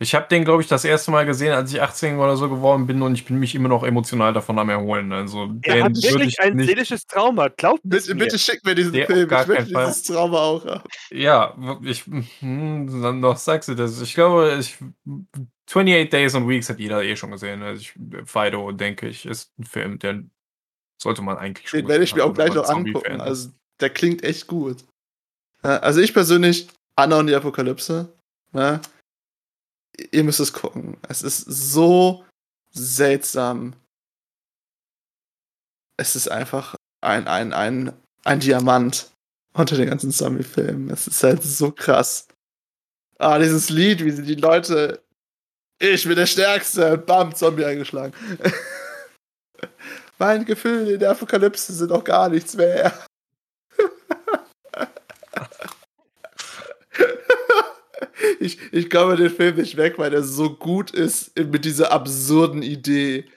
[0.00, 2.86] ich habe den, glaube ich, das erste Mal gesehen, als ich 18 oder so geworden
[2.88, 5.12] bin und ich bin mich immer noch emotional davon am Erholen.
[5.12, 6.66] Also Er den hat wirklich ich ein nicht.
[6.66, 7.48] seelisches Trauma.
[7.48, 8.24] Glaubt Bitte, mir.
[8.24, 9.28] bitte schick mir diesen auf Film.
[9.28, 9.86] gar Ich möchte keinen Fall.
[9.86, 10.82] dieses Trauma auch haben.
[11.10, 12.04] Ja, ich,
[12.40, 14.00] hm, dann noch sagst du das.
[14.00, 14.78] Ich glaube, ich,
[15.72, 17.62] 28 Days and Weeks hat jeder eh schon gesehen.
[17.62, 17.94] Also ich,
[18.24, 20.22] Fido, denke ich, ist ein Film, der
[21.00, 23.20] sollte man eigentlich schon Den werde ich mir auch gleich noch angucken.
[23.20, 23.50] Also,
[23.80, 24.84] der klingt echt gut.
[25.62, 28.12] Äh, Also, ich persönlich, Anna und die Apokalypse,
[28.52, 28.80] ne?
[30.10, 30.96] Ihr müsst es gucken.
[31.08, 32.24] Es ist so
[32.70, 33.74] seltsam.
[35.98, 37.92] Es ist einfach ein, ein, ein,
[38.24, 39.10] ein Diamant
[39.52, 40.88] unter den ganzen Zombie-Filmen.
[40.90, 42.26] Es ist halt so krass.
[43.18, 45.02] Ah, dieses Lied, wie sie die Leute.
[45.84, 46.96] Ich bin der Stärkste.
[46.96, 48.14] Bam, Zombie eingeschlagen.
[50.18, 52.92] Meine Gefühle in der Apokalypse sind auch gar nichts mehr.
[58.40, 62.62] ich, ich komme den Film nicht weg, weil er so gut ist mit dieser absurden
[62.62, 63.28] Idee.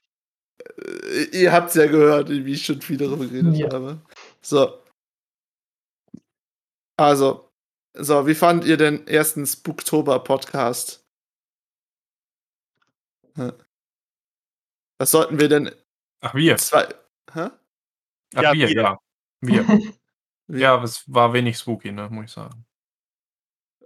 [0.78, 3.72] Äh, Ihr habt es ja gehört, wie ich schon viel darüber geredet Ja.
[3.72, 4.02] habe.
[4.42, 4.82] So,
[6.98, 7.50] Also,
[7.98, 11.05] so, wie fandet ihr den ersten Spooktober-Podcast?
[14.98, 15.72] Was sollten wir denn
[16.22, 16.58] Ach, wir.
[16.58, 16.88] zwei.
[17.34, 17.50] Hä?
[18.36, 18.76] Ach, Ja, wir, wir.
[18.82, 18.98] ja.
[19.42, 19.66] Wir.
[20.48, 22.66] ja, es war wenig spooky, ne, muss ich sagen.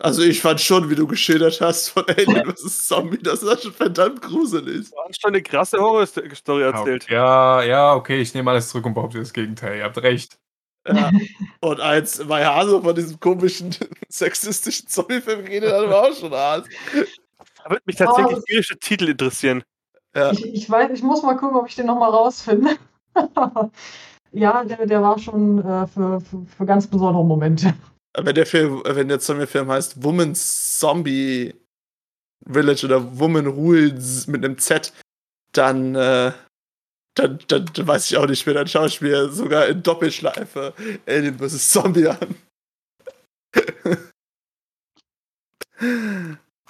[0.01, 2.87] Also ich fand schon, wie du geschildert hast von Alien vs.
[2.87, 4.89] Zombie, das war schon verdammt gruselig.
[4.89, 7.03] Du hast schon eine krasse Horror-Story erzählt.
[7.03, 7.13] okay.
[7.13, 9.79] Ja, ja, okay, ich nehme alles zurück und behaupte das Gegenteil.
[9.79, 10.39] Ihr habt recht.
[10.87, 11.11] Ja.
[11.59, 13.75] Und als bei Hase von diesem komischen
[14.09, 16.65] sexistischen Zombie-Film geredet hat, war auch schon hart.
[17.70, 18.43] Würde mich tatsächlich Oh.
[18.47, 19.63] irische Titel interessieren.
[20.15, 20.32] Ja.
[20.32, 22.78] Ich, ich weiß, ich muss mal gucken, ob ich den nochmal rausfinde.
[24.32, 27.76] ja, der, der war schon äh, für, für, für ganz besondere Momente.
[28.17, 31.53] Wenn der Film, wenn der Zombie-Film heißt Woman's Zombie
[32.47, 34.91] Village oder Woman Rules mit einem Z,
[35.51, 36.32] dann, äh,
[37.13, 40.74] dann, dann, dann weiß ich auch nicht mehr, dann schaue ich mir sogar in Doppelschleife
[41.05, 41.70] Alien vs.
[41.70, 42.36] Zombie an.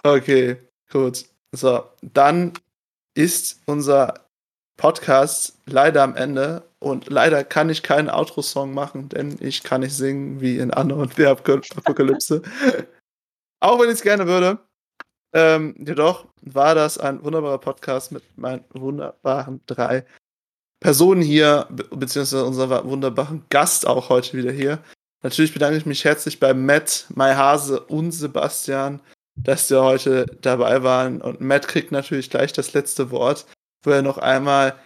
[0.04, 0.58] okay,
[0.90, 1.26] gut.
[1.52, 2.54] So, dann
[3.16, 4.26] ist unser
[4.78, 9.94] Podcast leider am Ende und leider kann ich keinen Outro-Song machen, denn ich kann nicht
[9.94, 11.32] singen wie in Anno und der
[11.78, 12.42] Apokalypse.
[13.60, 14.60] Auch wenn ich es gerne würde.
[15.34, 20.06] Ähm, jedoch war das ein wunderbarer Podcast mit meinen wunderbaren drei
[20.80, 24.80] Personen hier, be beziehungsweise unserem wunderbaren Gast auch heute wieder hier.
[25.22, 29.02] Natürlich bedanke ich mich herzlich bei Matt, Mai Hase und Sebastian,
[29.44, 31.22] dass ihr heute dabei waren.
[31.22, 33.46] Und Matt kriegt natürlich gleich das letzte Wort,
[33.84, 34.78] wo er noch einmal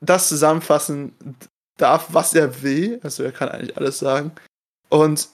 [0.00, 1.14] das zusammenfassen
[1.76, 3.00] darf, was er will.
[3.02, 4.32] Also er kann eigentlich alles sagen.
[4.88, 5.28] Und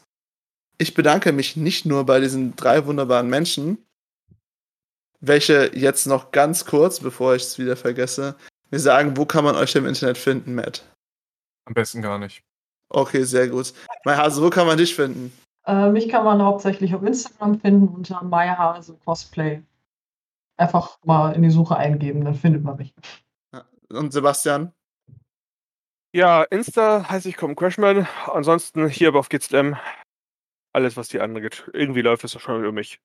[0.78, 3.78] ich bedanke mich nicht nur bei diesen drei wunderbaren Menschen,
[5.20, 8.34] welche jetzt noch ganz kurz, bevor ich es wieder vergesse,
[8.70, 10.84] mir sagen, wo kann man euch im Internet finden, Matt?
[11.66, 12.42] Am besten gar nicht.
[12.88, 13.72] Okay, sehr gut.
[14.04, 15.32] Mein Hase, wo kann man dich finden?
[15.66, 19.62] Äh, mich kann man hauptsächlich auf Instagram finden unter Mayhase Cosplay.
[20.56, 22.94] Einfach mal in die Suche eingeben, dann findet man mich.
[23.90, 24.72] Und Sebastian?
[26.14, 28.06] Ja, Insta heiße ich Komm Crashman.
[28.26, 29.76] Ansonsten hier aber auf GZM.
[30.74, 31.68] Alles, was die andere geht.
[31.72, 33.00] Irgendwie läuft es schon über mich.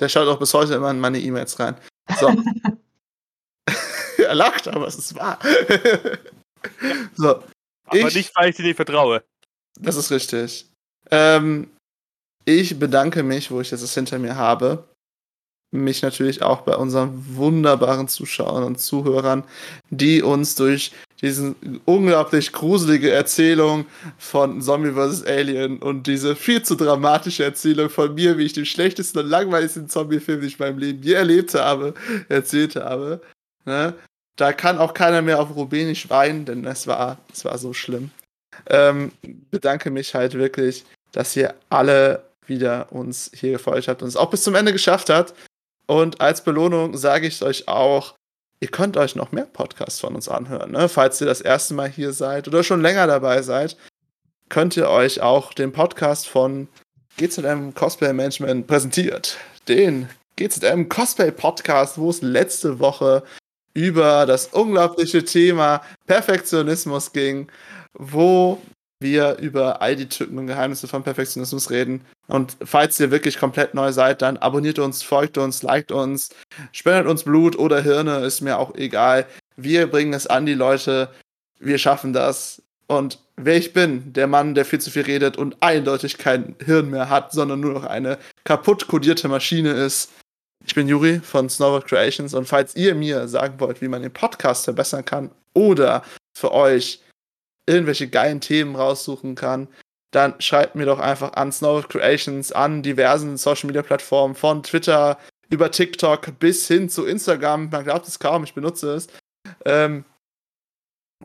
[0.00, 1.76] Der schaut auch bis heute immer in meine E-Mails rein.
[2.18, 2.26] So.
[4.18, 5.38] er lacht, aber es ist wahr.
[7.14, 7.36] so,
[7.84, 9.22] Aber Ich- nicht, weil ich dir nicht vertraue.
[9.78, 10.68] das ist richtig.
[11.10, 11.68] Ähm,
[12.44, 14.84] ich bedanke mich, wo ich das jetzt hinter mir habe.
[15.70, 19.44] Mich natürlich auch bei unseren wunderbaren Zuschauern und Zuhörern,
[19.90, 21.54] die uns durch diese
[21.86, 23.86] unglaublich gruselige Erzählung
[24.18, 25.24] von Zombie vs.
[25.24, 29.88] Alien und diese viel zu dramatische Erzählung von mir, wie ich den schlechtesten und langweiligsten
[29.88, 31.94] Zombie-Film, den ich in meinem Leben je erlebt habe,
[32.28, 33.22] erzählt habe.
[33.64, 33.94] Ne?
[34.36, 38.10] Da kann auch keiner mehr auf Rubenisch weinen, denn es war, es war so schlimm.
[38.68, 39.12] Ähm,
[39.50, 44.30] bedanke mich halt wirklich, dass ihr alle wieder uns hier gefolgt habt und es auch
[44.30, 45.34] bis zum Ende geschafft habt.
[45.86, 48.14] Und als Belohnung sage ich euch auch,
[48.60, 50.72] ihr könnt euch noch mehr Podcasts von uns anhören.
[50.72, 50.88] Ne?
[50.88, 53.76] Falls ihr das erste Mal hier seid oder schon länger dabei seid,
[54.48, 56.68] könnt ihr euch auch den Podcast von
[57.16, 59.36] GZM Cosplay Management präsentiert.
[59.68, 63.22] Den GZM Cosplay Podcast, wo es letzte Woche
[63.74, 67.48] über das unglaubliche Thema Perfektionismus ging,
[67.94, 68.60] wo
[69.00, 72.00] wir über all die Tücken und Geheimnisse von Perfektionismus reden.
[72.26, 76.30] Und falls ihr wirklich komplett neu seid, dann abonniert uns, folgt uns, liked uns,
[76.72, 79.26] spendet uns Blut oder Hirne, ist mir auch egal.
[79.56, 81.10] Wir bringen es an die Leute.
[81.60, 82.62] Wir schaffen das.
[82.86, 86.90] Und wer ich bin, der Mann, der viel zu viel redet und eindeutig kein Hirn
[86.90, 90.10] mehr hat, sondern nur noch eine kaputt kodierte Maschine ist.
[90.66, 94.12] Ich bin Juri von Snowboard Creations und falls ihr mir sagen wollt, wie man den
[94.12, 96.02] Podcast verbessern kann oder
[96.32, 97.00] für euch
[97.66, 99.68] irgendwelche geilen Themen raussuchen kann,
[100.10, 105.18] dann schreibt mir doch einfach an Snowboard Creations, an diversen Social Media Plattformen von Twitter
[105.50, 107.68] über TikTok bis hin zu Instagram.
[107.70, 109.08] Man glaubt es kaum, ich benutze es.
[109.64, 110.04] Ähm,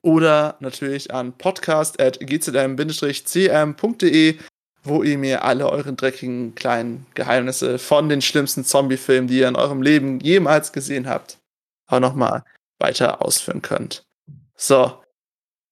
[0.01, 4.37] oder natürlich an podcast.gzm-cm.de,
[4.83, 9.55] wo ihr mir alle euren dreckigen kleinen Geheimnisse von den schlimmsten Zombie-Filmen, die ihr in
[9.55, 11.39] eurem Leben jemals gesehen habt,
[11.87, 12.43] auch nochmal
[12.79, 14.03] weiter ausführen könnt.
[14.55, 15.03] So,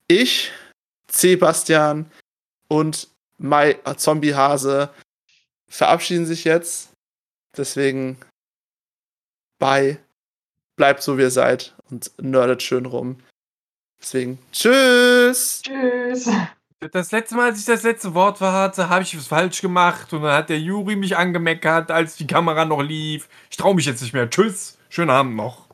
[0.08, 0.52] ich,
[1.12, 2.12] Sebastian
[2.68, 4.90] und Mai Zombie Hase
[5.70, 6.92] verabschieden sich jetzt.
[7.56, 8.18] Deswegen,
[9.60, 10.00] bye.
[10.76, 13.20] Bleibt so, wie ihr seid und nerdet schön rum.
[14.00, 15.64] Deswegen, tschüss.
[15.64, 16.30] Tschüss.
[16.92, 20.22] Das letzte Mal, als ich das letzte Wort hatte, habe ich was falsch gemacht und
[20.22, 23.28] dann hat der Juri mich angemeckert, als die Kamera noch lief.
[23.50, 24.30] Ich traue mich jetzt nicht mehr.
[24.30, 24.78] Tschüss.
[24.90, 25.67] Schönen Abend noch.